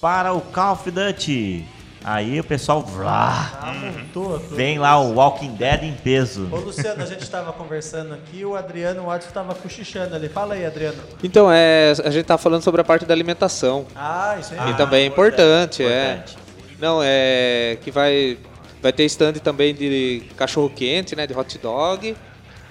para 0.00 0.32
o 0.32 0.40
Call 0.40 0.72
of 0.74 0.90
Duty. 0.90 1.66
Aí 2.06 2.38
o 2.38 2.44
pessoal 2.44 2.82
vrá, 2.82 3.50
Ah, 3.62 3.72
montou 3.72 4.38
tudo. 4.38 4.54
vem 4.54 4.78
lá 4.78 4.98
o 5.00 5.14
Walking 5.14 5.54
Dead 5.54 5.84
em 5.84 5.94
peso. 5.94 6.46
Ô, 6.52 6.56
Luciano, 6.56 7.02
a 7.02 7.06
gente 7.06 7.22
estava 7.22 7.50
conversando 7.54 8.12
aqui, 8.12 8.44
o 8.44 8.54
Adriano 8.54 9.04
Watson 9.06 9.28
estava 9.28 9.54
cochichando 9.54 10.14
ali. 10.14 10.28
Fala 10.28 10.52
aí, 10.52 10.66
Adriano. 10.66 11.02
Então, 11.22 11.50
é, 11.50 11.94
a 12.04 12.10
gente 12.10 12.26
tá 12.26 12.36
falando 12.36 12.62
sobre 12.62 12.82
a 12.82 12.84
parte 12.84 13.06
da 13.06 13.14
alimentação. 13.14 13.86
Ah, 13.96 14.36
isso 14.38 14.52
aí. 14.52 14.70
e 14.70 14.74
também 14.74 15.04
é 15.04 15.06
importante, 15.06 15.82
importante. 15.82 16.36
é. 16.38 16.76
Não, 16.78 17.00
é 17.02 17.78
que 17.82 17.90
vai 17.90 18.36
vai 18.84 18.92
ter 18.92 19.04
stand 19.06 19.32
também 19.34 19.74
de 19.74 20.22
cachorro 20.36 20.68
quente, 20.68 21.16
né, 21.16 21.26
de 21.26 21.32
hot 21.34 21.56
dog 21.58 22.14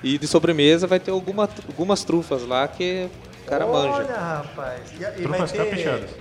e 0.04 0.18
de 0.20 0.28
sobremesa 0.28 0.86
vai 0.86 1.00
ter 1.00 1.10
alguma, 1.10 1.50
algumas 1.68 2.04
trufas 2.04 2.46
lá 2.48 2.68
que 2.68 3.10
o 3.42 3.46
cara 3.50 3.66
Olha, 3.66 3.90
manja. 3.98 4.14
rapaz. 4.16 4.82
E, 4.92 4.96
e 4.98 5.00
vai 5.00 5.14
Trufas 5.40 5.52
ter 5.52 5.58
caprichadas. 5.58 6.12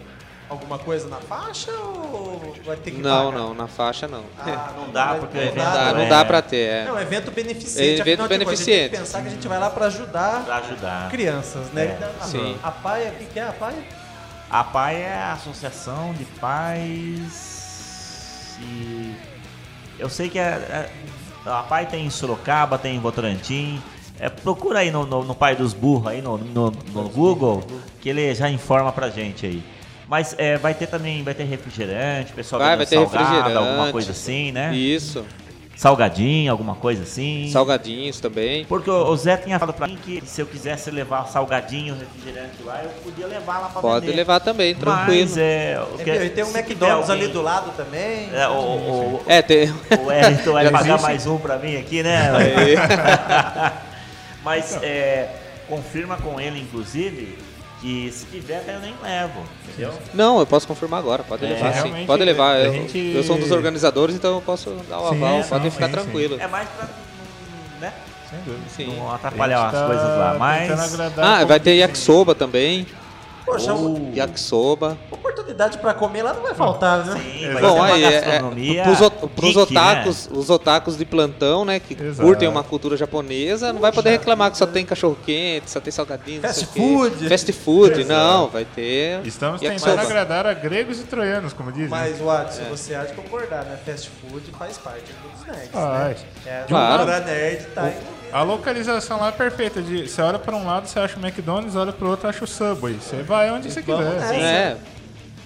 alguma 0.49 0.79
coisa 0.79 1.09
na 1.09 1.19
faixa 1.19 1.71
ou 1.73 2.57
vai 2.65 2.79
ter 2.79 2.93
que 2.93 3.03
Não, 3.03 3.27
pagar? 3.33 3.39
não, 3.39 3.53
na 3.53 3.69
faixa 3.69 4.09
não. 4.09 4.25
Ah, 4.39 4.73
Não 4.81 4.91
dá, 4.91 5.07
vai- 5.09 5.21
porque 5.21 5.37
não 5.37 5.45
evento 5.45 5.57
Não 5.63 5.73
dá, 5.75 5.91
é- 5.91 5.93
não 5.93 6.09
dá 6.09 6.25
pra 6.25 6.41
ter, 6.41 6.57
é. 6.57 6.85
Não, 6.87 6.99
evento 6.99 7.31
beneficente. 7.31 7.83
É 7.83 7.99
evento 7.99 8.23
afinal 8.23 8.39
de 8.39 8.45
contas, 8.47 8.61
A 8.61 8.65
gente 8.65 8.67
tem 8.67 8.75
beneficente. 8.75 8.91
que 8.91 8.97
pensar 8.99 9.21
que 9.21 9.29
a 9.29 9.31
gente 9.31 9.47
vai 9.47 9.59
lá 9.59 9.69
para 9.69 9.85
ajudar 9.87 10.43
Para 10.47 10.57
ajudar. 10.57 11.11
crianças, 11.11 11.71
né? 11.73 11.85
É, 11.85 11.93
Então, 11.99 12.11
a- 12.19 12.25
sim. 12.25 12.57
A 12.63 12.71
PAI, 12.71 13.09
o 13.09 13.13
que 13.19 13.25
que 13.27 13.39
é 13.39 13.43
a 13.47 13.53
PAI? 13.53 13.75
A 14.51 14.65
PAI 14.65 15.03
é 15.03 15.13
a 15.13 15.33
Associação 15.35 16.15
de 16.15 16.25
Pais 16.25 18.57
e 18.63 19.15
eu 19.99 20.09
sei 20.09 20.29
que 20.29 20.39
é- 20.39 20.43
é- 20.43 20.91
a 21.47 21.63
PAI 21.63 21.87
tem 21.87 22.07
em 22.07 22.11
Sorocaba, 22.11 22.79
tem 22.79 22.97
em 22.97 23.01
Votorantim. 23.01 23.81
É, 24.21 24.29
procura 24.29 24.81
aí 24.81 24.91
no, 24.91 25.05
no, 25.05 25.25
no 25.25 25.35
Pai 25.35 25.57
dos 25.57 25.73
Burros 25.75 26.07
aí 26.07 26.23
no, 26.23 26.39
no, 26.39 26.71
no 26.71 27.09
Google 27.09 27.65
que 28.01 28.09
ele 28.09 28.33
já 28.35 28.49
informa 28.49 28.93
pra 28.93 29.09
gente 29.11 29.45
aí. 29.47 29.63
Mas 30.09 30.35
é, 30.39 30.57
vai 30.59 30.75
ter 30.75 30.87
também, 30.87 31.23
vai 31.23 31.33
ter 31.35 31.45
refrigerante, 31.45 32.33
pessoal 32.33 32.61
Vai, 32.61 32.77
vai 32.77 32.87
ter 32.87 32.97
salgado, 32.97 33.25
refrigerante. 33.25 33.57
alguma 33.57 33.91
coisa 33.91 34.11
assim, 34.13 34.53
né? 34.53 34.75
Isso. 34.75 35.25
Salgadinho, 35.83 36.53
alguma 36.53 36.77
coisa 36.77 37.03
assim. 37.03 37.51
Salgadinhos 37.51 38.21
também. 38.21 38.65
Porque 38.67 38.89
o 38.89 39.09
o 39.11 39.17
Zé 39.17 39.37
tinha 39.37 39.59
falado 39.59 39.75
pra 39.75 39.89
mim 39.89 39.99
que 40.01 40.23
se 40.25 40.41
eu 40.41 40.47
quisesse 40.47 40.93
levar 40.93 41.27
salgadinho, 41.27 41.97
refrigerante 41.99 42.63
lá, 42.65 42.81
eu 42.85 42.91
podia 43.03 43.27
levar 43.27 43.59
lá 43.59 43.69
pra 43.69 43.81
Pode 43.83 44.07
vender. 44.07 44.17
levar 44.17 44.39
também, 44.39 44.77
tranquilo. 44.77 45.23
Mas 45.29 45.37
é. 45.37 45.83
o 45.93 45.99
que- 45.99 46.09
E 46.09 46.31
tem 46.31 46.45
um 46.45 46.57
McDonald's 46.57 47.11
alguém- 47.11 47.25
ali 47.25 47.33
do 47.33 47.43
lado 47.43 47.73
também. 47.77 48.31
É, 48.33 48.47
o, 48.47 48.53
o, 48.53 49.23
É, 49.27 49.43
tem. 49.43 49.71
o 49.71 50.07
Wellington 50.07 50.53
vai 50.53 50.65
pagar 50.71 50.87
existe? 50.87 51.03
mais 51.03 51.27
um 51.27 51.37
pra 51.39 51.59
mim 51.59 51.77
aqui, 51.77 52.01
né? 52.01 52.31
Aí. 52.31 53.73
Mas 54.45 54.79
é, 54.83 55.29
confirma 55.69 56.17
com 56.17 56.41
ele, 56.41 56.61
inclusive, 56.61 57.37
que 57.83 58.11
se 58.13 58.25
tiver 58.27 58.59
até 58.59 58.77
eu 58.77 58.81
nem 58.81 58.95
levo. 59.03 59.43
Entendeu? 59.69 59.93
Não, 60.15 60.39
eu 60.39 60.47
posso 60.47 60.67
confirmar 60.69 61.01
agora, 61.01 61.25
pode 61.25 61.45
É, 61.45 61.49
levar 61.49 61.75
sim. 61.75 62.07
Pode 62.07 62.25
levar. 62.25 62.61
Eu, 62.61 62.73
gente- 62.73 63.13
eu 63.15 63.23
sou 63.25 63.37
um 63.37 63.41
dos 63.41 63.51
organizadores, 63.51 64.15
então 64.15 64.37
eu 64.37 64.41
posso 64.41 64.71
dar 64.89 65.01
o 65.01 65.09
Sim, 65.11 65.17
aval, 65.17 65.43
sim, 65.43 65.49
podem 65.49 65.71
ficar 65.71 65.87
sim, 65.89 65.93
sim. 65.95 66.01
tranquilo. 66.01 66.37
É 66.41 66.47
mais 66.47 66.69
pra. 66.69 66.89
Né? 67.81 67.93
Sem 68.31 68.39
dúvida. 68.41 68.65
Sim. 68.75 68.97
Não 68.97 69.13
atrapalhar 69.13 69.67
as 69.67 69.73
tá 69.73 69.87
coisas 69.87 70.05
lá. 70.05 70.37
Mas. 70.39 70.71
Ah, 71.19 71.45
vai 71.45 71.59
ter 71.61 71.75
yakisoba 71.75 72.35
também. 72.35 72.87
Poxa, 73.45 73.75
Oh. 73.75 73.99
Yakisoba. 74.15 74.97
oportunidade 75.11 75.79
para 75.79 75.93
comer 75.95 76.23
lá 76.23 76.33
não 76.33 76.43
vai 76.43 76.55
faltar, 76.55 77.05
né? 77.05 77.21
Sim, 77.21 77.45
Exato. 77.45 77.53
vai 77.55 77.63
Bom, 77.63 77.75
uma 77.77 77.87
aí, 77.87 78.05
é, 78.05 78.07
é, 78.07 78.21
gastronomia. 78.21 78.83
pros, 78.85 79.01
o- 79.01 79.11
pros 79.11 79.51
geek, 79.55 79.61
otakus, 79.73 80.29
né? 80.29 80.39
os 80.39 80.51
otakus 80.51 80.97
de 80.97 81.05
plantão, 81.05 81.65
né, 81.65 81.81
que 81.81 81.95
Exato. 82.01 82.27
curtem 82.27 82.49
uma 82.49 82.63
cultura 82.63 82.97
japonesa, 82.97 83.73
não 83.73 83.81
vai 83.81 83.91
poder 83.93 84.11
reclamar 84.11 84.51
que 84.51 84.59
só 84.59 84.67
tem 84.67 84.85
cachorro 84.87 85.17
quente, 85.27 85.71
só 85.71 85.81
tem 85.81 85.91
salgadinho, 85.93 86.41
Fast 86.41 86.65
o 86.65 86.67
food. 86.69 87.29
Fast 87.29 87.53
food, 87.53 88.05
não, 88.05 88.49
vai 88.49 88.65
ter. 88.65 89.21
Estamos 89.27 89.61
yakisoba. 89.61 89.91
tentando 89.93 90.07
agradar 90.07 90.47
a 90.47 90.55
gregos 90.55 91.01
e 91.01 91.05
troianos, 91.05 91.53
como 91.53 91.73
dizem. 91.73 91.89
Mas, 91.89 92.19
Watson, 92.21 92.63
você 92.71 92.95
há 92.95 93.05
de 93.05 93.13
concordar, 93.15 93.65
né? 93.65 93.77
Fast 93.85 94.09
food 94.21 94.51
faz 94.57 94.79
parte 94.79 95.05
dos 95.23 95.47
nerds, 95.47 95.69
Faz. 95.73 96.19
né? 96.21 96.27
É, 96.47 96.61
a 96.61 96.65
Claro. 96.65 97.05
nerd 97.07 97.65
tá 97.75 97.83
envolvida. 97.89 98.22
A 98.33 98.43
localização 98.43 99.21
lá 99.21 99.29
é 99.29 99.33
perfeita. 99.33 99.83
De, 99.83 100.09
você 100.09 100.23
olha 100.23 100.39
para 100.39 100.57
um 100.57 100.67
lado, 100.67 100.87
você 100.89 100.99
acha 100.99 101.19
o 101.19 101.21
McDonald's, 101.25 101.77
olha 101.77 101.93
para 101.93 102.07
o 102.07 102.11
outro, 102.11 102.29
acha 102.29 102.45
o 102.45 102.47
Subway. 102.49 102.95
Você 102.95 103.23
vai 103.23 103.51
onde 103.51 103.71
você 103.71 103.83
quiser. 103.83 104.35
É, 104.35 104.77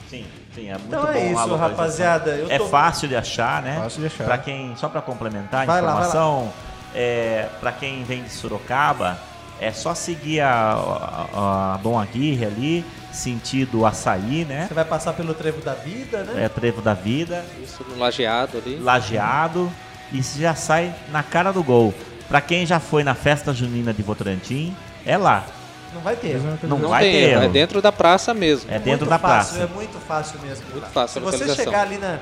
Sim, 0.09 0.25
sim, 0.55 0.69
é 0.69 0.73
muito 0.75 0.87
Então 0.87 1.03
bom 1.03 1.11
é 1.13 1.33
isso, 1.33 1.57
rapaziada. 1.57 2.31
Eu 2.31 2.47
É 2.51 2.59
tô- 2.59 2.69
fácil 2.69 3.09
de 3.09 3.17
achar, 3.17 3.61
né? 3.63 3.79
Fácil 3.83 4.01
de 4.01 4.07
achar. 4.07 4.25
Pra 4.25 4.39
quem, 4.39 4.75
só 4.77 4.89
para 4.89 5.03
complementar 5.03 5.63
a 5.63 5.65
Vai 5.67 5.81
lá, 5.81 5.89
vai 5.95 6.01
lá. 6.01 6.07
informação, 6.07 6.53
é, 6.95 7.49
para 7.61 7.73
quem 7.73 8.05
vem 8.05 8.23
de 8.23 8.31
Sorocaba, 8.31 9.19
é 9.61 9.73
só 9.73 9.95
seguir 9.95 10.41
a, 10.41 10.75
a, 11.35 11.75
a 11.75 11.77
Dom 11.79 11.99
Aguirre 11.99 12.45
ali, 12.45 12.85
sentido 13.11 13.85
açaí, 13.85 14.45
né? 14.45 14.67
Você 14.69 14.75
vai 14.75 14.85
passar 14.85 15.13
pelo 15.15 15.35
trevo 15.35 15.61
da 15.61 15.75
vida, 15.75 16.23
né? 16.23 16.45
É 16.45 16.49
Trevo 16.49 16.81
da 16.81 16.95
Vida, 16.95 17.45
isso 17.61 17.85
no 17.89 17.99
lajeado 17.99 18.59
ali. 18.59 18.79
lajeado, 18.79 19.73
e 20.13 20.23
você 20.23 20.41
já 20.41 20.55
sai 20.55 20.95
na 21.11 21.23
cara 21.25 21.53
do 21.53 21.65
gol. 21.65 21.93
Pra 22.29 22.41
quem 22.41 22.67
já 22.67 22.81
foi 22.81 23.05
na 23.05 23.15
festa 23.15 23.53
junina 23.53 23.93
de 23.93 24.03
Votorantim, 24.03 24.75
é 25.05 25.17
lá. 25.17 25.47
Não 25.95 26.01
vai 26.01 26.17
ter. 26.17 26.39
Não, 26.65 26.79
Não 26.79 26.89
vai 26.89 27.05
tem, 27.05 27.13
ter 27.13 27.31
é 27.45 27.49
dentro 27.49 27.81
da 27.81 27.91
praça 27.91 28.35
mesmo. 28.35 28.71
É 28.71 28.75
dentro 28.75 29.07
Muito 29.07 29.07
da 29.07 29.19
fácil, 29.19 29.57
praça. 29.57 29.73
É 29.73 29.75
muito 29.75 29.99
fácil 30.01 30.41
mesmo. 30.41 30.67
Muito 30.71 30.87
fácil 30.89 31.21
Se 31.21 31.39
você 31.39 31.55
chegar 31.55 31.83
ali 31.83 31.97
na, 31.97 32.19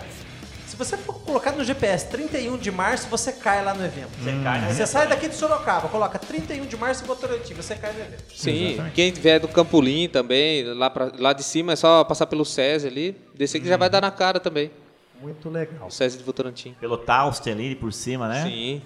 Se 0.67 0.77
você 0.77 0.97
for 0.97 1.15
colocar 1.21 1.53
no 1.53 1.65
GPS 1.65 2.07
31 2.09 2.57
de 2.57 2.71
março, 2.71 3.09
você 3.09 3.33
cai 3.33 3.65
lá 3.65 3.75
no 3.75 3.85
evento. 3.85 4.11
Você 4.23 4.31
cai 4.45 4.61
no 4.61 4.67
Aí 4.69 4.75
você 4.75 4.87
sai 4.87 5.09
daqui 5.09 5.29
de 5.29 5.35
Sorocaba, 5.35 5.89
coloca 5.89 6.19
31 6.19 6.67
de 6.67 6.77
março 6.77 7.03
em 7.03 7.07
Votorantim, 7.07 7.55
você 7.55 7.75
cai 7.75 7.93
no 7.93 8.01
evento. 8.01 8.25
Sim, 8.33 8.67
Exatamente. 8.67 8.95
quem 8.95 9.13
vier 9.13 9.41
do 9.41 9.49
Campolim 9.49 10.09
também, 10.09 10.65
lá, 10.75 10.89
pra, 10.91 11.11
lá 11.19 11.33
de 11.33 11.43
cima 11.43 11.73
é 11.73 11.77
só 11.77 12.05
passar 12.05 12.27
pelo 12.27 12.45
SESI 12.45 12.87
ali, 12.87 13.17
descer 13.35 13.61
que 13.61 13.67
já 13.67 13.77
vai 13.77 13.91
dar 13.91 14.03
na 14.03 14.11
cara 14.11 14.39
também. 14.39 14.71
Muito 15.21 15.49
legal. 15.49 15.89
O 15.89 15.91
SESI 15.91 16.19
de 16.19 16.23
Votorantim. 16.25 16.77
Pelo 16.79 16.99
Tausten 16.99 17.53
ali 17.55 17.75
por 17.75 17.93
cima, 17.93 18.29
né? 18.29 18.45
Sim. 18.45 18.83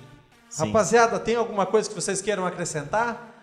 Sim. 0.48 0.66
Rapaziada, 0.66 1.18
tem 1.18 1.36
alguma 1.36 1.66
coisa 1.66 1.88
que 1.88 1.94
vocês 1.94 2.22
queiram 2.22 2.46
acrescentar? 2.46 3.34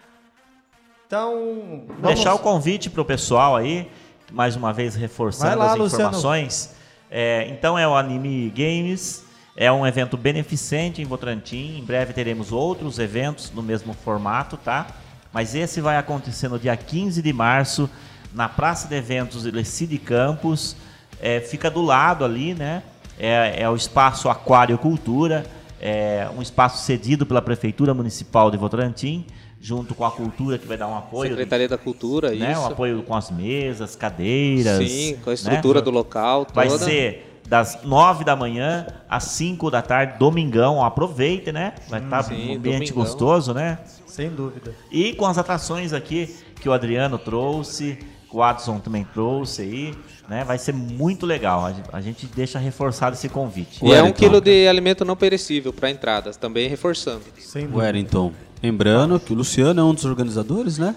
Então, 1.06 1.84
vamos... 1.88 2.16
Deixar 2.16 2.34
o 2.34 2.40
convite 2.40 2.90
para 2.90 3.02
o 3.02 3.06
pessoal 3.06 3.56
aí, 3.56 3.92
mais 4.32 4.56
uma 4.56 4.74
vez 4.74 4.96
reforçando 4.96 5.60
lá, 5.60 5.74
as 5.74 5.80
informações. 5.80 6.76
É, 7.12 7.48
então 7.50 7.78
é 7.78 7.88
o 7.88 7.96
Anime 7.96 8.50
Games, 8.50 9.24
é 9.56 9.72
um 9.72 9.86
evento 9.86 10.18
beneficente 10.18 11.02
em 11.02 11.06
Votorantim. 11.06 11.78
Em 11.78 11.84
breve 11.84 12.12
teremos 12.12 12.52
outros 12.52 12.98
eventos 12.98 13.52
no 13.52 13.62
mesmo 13.62 13.94
formato, 13.94 14.58
tá? 14.58 14.88
Mas 15.32 15.54
esse 15.54 15.80
vai 15.80 15.98
acontecer 15.98 16.48
no 16.48 16.58
dia 16.58 16.76
15 16.76 17.22
de 17.22 17.32
março, 17.32 17.90
na 18.34 18.50
Praça 18.50 18.88
de 18.88 18.96
Eventos 18.96 19.44
Lecide 19.46 19.98
Campos. 19.98 20.76
É, 21.22 21.40
fica 21.40 21.70
do 21.70 21.82
lado 21.82 22.26
ali, 22.26 22.54
né? 22.54 22.84
É, 23.18 23.62
é 23.62 23.70
o 23.70 23.76
espaço 23.76 24.28
Aquário 24.28 24.78
Cultura, 24.78 25.46
é 25.80 26.28
um 26.36 26.42
espaço 26.42 26.84
cedido 26.84 27.26
pela 27.26 27.42
Prefeitura 27.42 27.94
Municipal 27.94 28.50
de 28.50 28.58
Votorantim, 28.58 29.26
junto 29.60 29.96
com 29.96 30.06
a 30.06 30.12
Cultura, 30.12 30.58
que 30.58 30.68
vai 30.68 30.78
dar 30.78 30.88
um 30.88 30.96
apoio. 30.96 31.30
Secretaria 31.30 31.68
da 31.68 31.78
Cultura, 31.78 32.32
né? 32.32 32.52
isso. 32.52 32.62
Um 32.62 32.66
apoio 32.68 33.04
com 33.04 33.16
as 33.16 33.32
mesas, 33.32 33.96
cadeiras. 33.96 34.78
Sim, 34.78 35.18
com 35.24 35.30
a 35.30 35.32
né? 35.32 35.34
estrutura 35.34 35.82
do 35.82 35.92
local 35.92 36.46
toda. 36.46 36.56
Vai 36.56 36.70
ser 36.70 37.42
das 37.48 37.84
9 37.84 38.24
da 38.24 38.36
manhã 38.36 38.88
às 39.10 39.24
5 39.26 39.70
da 39.70 39.82
tarde, 39.82 40.18
domingão. 40.18 40.84
Aproveite, 40.84 41.52
né? 41.52 41.74
Vai 41.90 42.04
estar 42.04 42.24
sim, 42.24 42.34
um 42.34 42.56
ambiente 42.58 42.92
domingão. 42.92 42.96
gostoso, 42.96 43.54
né? 43.54 43.80
Sem 44.06 44.30
dúvida. 44.30 44.74
E 44.92 45.14
com 45.14 45.26
as 45.26 45.38
atrações 45.38 45.94
aqui 45.94 46.36
que 46.60 46.70
o 46.70 46.74
Adriano 46.74 47.18
trouxe, 47.18 48.00
que 48.30 48.36
o 48.36 48.42
Adson 48.42 48.80
também 48.80 49.04
trouxe 49.14 49.62
aí, 49.62 49.96
né? 50.30 50.44
Vai 50.44 50.58
ser 50.58 50.74
muito 50.74 51.26
legal. 51.26 51.72
A 51.94 52.02
gente- 52.02 52.26
deixa 52.28 52.58
reforçado 52.60 53.16
esse 53.16 53.30
convite. 53.30 53.84
E 53.86 53.92
é 53.94 54.02
um 54.04 54.12
quilo 54.12 54.42
de 54.42 54.68
alimento 54.68 55.04
não 55.06 55.16
perecível 55.16 55.72
para 55.74 55.90
entradas, 55.90 56.38
também 56.38 56.68
reforçando. 56.68 57.22
Sem 57.40 57.64
O 57.66 57.68
dúvida. 57.68 57.84
Wellington. 57.86 58.32
Lembrando 58.64 59.20
que 59.20 59.34
o 59.34 59.36
Luciano 59.36 59.80
é 59.82 59.84
um 59.84 59.94
dos 59.94 60.06
organizadores, 60.06 60.78
né? 60.78 60.96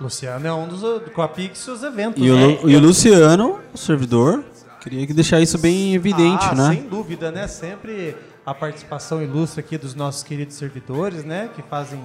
Luciano 0.00 0.46
é 0.46 0.52
um 0.52 0.66
dos 0.68 0.80
com 1.12 1.22
a 1.22 1.28
Pix 1.28 1.66
os 1.68 1.82
eventos. 1.82 2.24
E 2.24 2.30
o, 2.30 2.34
né? 2.36 2.46
Lu- 2.62 2.70
e 2.70 2.76
o 2.76 2.80
Luciano, 2.80 3.58
o 3.74 3.76
servidor, 3.78 4.42
queria 4.80 5.06
que 5.06 5.12
deixar 5.12 5.40
isso 5.40 5.58
bem 5.58 5.94
evidente, 5.94 6.44
ah, 6.50 6.54
né? 6.54 6.74
Sem 6.74 6.88
dúvida, 6.88 7.30
né? 7.30 7.46
Sempre 7.48 8.16
a 8.46 8.54
participação 8.54 9.22
ilustre 9.22 9.60
aqui 9.60 9.76
dos 9.76 9.94
nossos 9.94 10.22
queridos 10.22 10.56
servidores, 10.56 11.24
né? 11.24 11.50
Que 11.54 11.62
fazem 11.62 12.00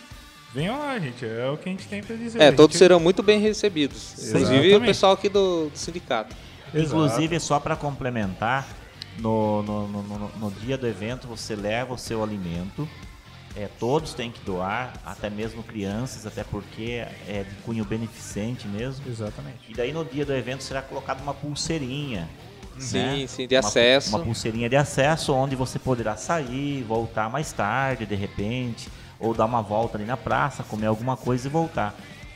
venham 0.53 0.77
lá, 0.77 0.97
gente. 0.99 1.25
É 1.25 1.49
o 1.49 1.57
que 1.57 1.67
a 1.67 1.71
gente 1.71 1.87
tem 1.87 2.03
pra 2.03 2.15
dizer. 2.15 2.39
É, 2.41 2.47
A 2.49 2.53
todos 2.53 2.73
gente- 2.73 2.79
serão 2.79 2.99
muito 2.99 3.23
bem 3.23 3.39
recebidos. 3.39 4.13
Inclusive 4.19 4.59
o 4.59 4.63
Exatamente. 4.65 4.85
pessoal 4.87 5.13
aqui 5.13 5.29
do, 5.29 5.69
do 5.69 5.77
sindicato. 5.77 6.35
Exato. 6.73 6.85
Inclusive, 6.87 7.39
só 7.39 7.59
para 7.59 7.75
complementar, 7.75 8.67
no, 9.17 9.63
no, 9.63 9.87
no, 9.87 10.03
no- 10.03 10.31
no 10.37 10.51
dia 10.51 10.77
do 10.77 10.87
evento 10.87 11.27
você 11.27 11.55
leva 11.55 11.93
o 11.95 11.97
seu 11.97 12.23
alimento. 12.23 12.87
É, 13.55 13.67
todos 13.79 14.13
têm 14.13 14.31
que 14.31 14.39
doar, 14.45 14.93
até 15.05 15.29
mesmo 15.29 15.61
crianças, 15.61 16.25
até 16.25 16.43
porque 16.43 17.05
é 17.27 17.43
de 17.47 17.55
cunho 17.65 17.83
beneficente 17.83 18.65
mesmo. 18.67 19.03
Exatamente. 19.07 19.57
E 19.69 19.73
daí 19.73 19.91
no 19.91 20.05
dia 20.05 20.25
do 20.25 20.33
evento 20.33 20.63
será 20.63 20.81
colocada 20.81 21.21
uma 21.21 21.33
pulseirinha. 21.33 22.29
Sim, 22.79 23.21
né? 23.21 23.27
sim, 23.27 23.47
de 23.47 23.55
Uma- 23.55 23.59
acesso. 23.67 24.09
Uma 24.09 24.19
pulseirinha 24.23 24.69
de 24.69 24.77
acesso 24.77 25.33
onde 25.33 25.55
você 25.55 25.77
poderá 25.77 26.15
sair, 26.15 26.81
voltar 26.83 27.29
mais 27.29 27.51
tarde, 27.51 28.05
de 28.05 28.15
repente, 28.15 28.87
ou 29.19 29.33
dar 29.33 29.45
uma 29.45 29.61
volta 29.61 29.97
ali 29.97 30.05
na 30.05 30.15
praça, 30.17 30.63
comer 30.63 30.87
alguma 30.87 31.17
coisa 31.17 31.45
e 31.47 31.51
voltar. 31.51 31.93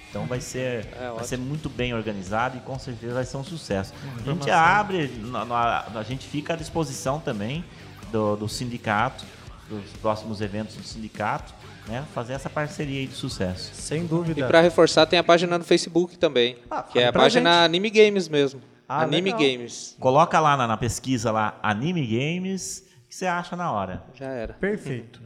Então 0.10 0.26
vai 0.26 0.42
ser, 0.42 0.86
É, 0.94 1.00
vai 1.00 1.10
ótimo. 1.12 1.26
ser 1.28 1.38
muito 1.38 1.70
bem 1.70 1.94
organizado 1.94 2.58
e 2.58 2.60
com 2.60 2.78
certeza 2.78 3.14
vai 3.16 3.26
ser 3.26 3.38
um 3.38 3.44
sucesso. 3.44 3.94
A 4.04 4.18
gente 4.18 4.22
informação. 4.22 4.54
abre, 4.54 5.08
na- 5.24 5.46
na- 5.46 5.86
a 5.96 6.04
gente 6.04 6.28
fica 6.28 6.54
à 6.54 6.56
disposição 6.58 7.20
também 7.22 7.64
do, 8.12 8.36
do 8.36 8.48
sindicato, 8.50 9.26
dos 9.70 9.86
próximos 10.02 10.42
eventos 10.42 10.76
do 10.76 10.84
sindicato, 10.84 11.54
né? 11.88 12.06
Fazer 12.14 12.34
essa 12.34 12.50
parceria 12.50 13.00
aí 13.00 13.08
de 13.08 13.16
sucesso. 13.16 13.72
Sem 13.74 14.04
E 14.04 14.08
dúvida. 14.08 14.48
pra 14.48 14.62
reforçar, 14.62 15.06
tem 15.06 15.18
a 15.20 15.24
página 15.24 15.58
no 15.58 15.64
Facebook 15.64 16.18
também, 16.18 16.58
Ah, 16.70 16.84
que 16.84 17.00
é 17.00 17.08
a 17.08 17.14
página 17.14 17.52
gente. 17.52 17.66
Anime 17.66 17.90
Games 17.90 18.28
mesmo. 18.30 18.62
Ah, 18.88 19.02
Anime 19.02 19.32
legal. 19.32 19.40
Games. 19.40 19.96
Coloca 20.00 20.40
lá 20.40 20.56
na, 20.56 20.68
na 20.68 20.78
pesquisa 20.78 21.32
lá 21.32 21.58
Anime 21.64 22.06
Games, 22.06 22.86
que 23.10 23.16
você 23.16 23.26
acha 23.26 23.56
na 23.56 23.72
hora. 23.72 24.04
Já 24.14 24.28
era. 24.28 24.54
Perfeito. 24.54 25.22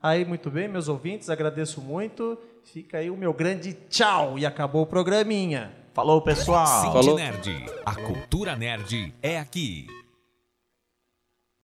Aí, 0.00 0.24
muito 0.24 0.50
bem, 0.50 0.68
meus 0.68 0.88
ouvintes, 0.88 1.28
agradeço 1.30 1.80
muito. 1.80 2.38
Fica 2.72 2.98
aí 2.98 3.10
o 3.10 3.16
meu 3.16 3.32
grande 3.32 3.72
tchau 3.88 4.38
e 4.38 4.46
acabou 4.46 4.82
o 4.82 4.86
programinha. 4.86 5.72
Falou, 5.94 6.22
pessoal! 6.22 6.66
Cindy 6.80 6.92
Falou. 6.92 7.16
Nerd. 7.16 7.66
A 7.84 7.94
cultura 7.94 8.56
nerd 8.56 9.12
é 9.22 9.38
aqui. 9.38 9.86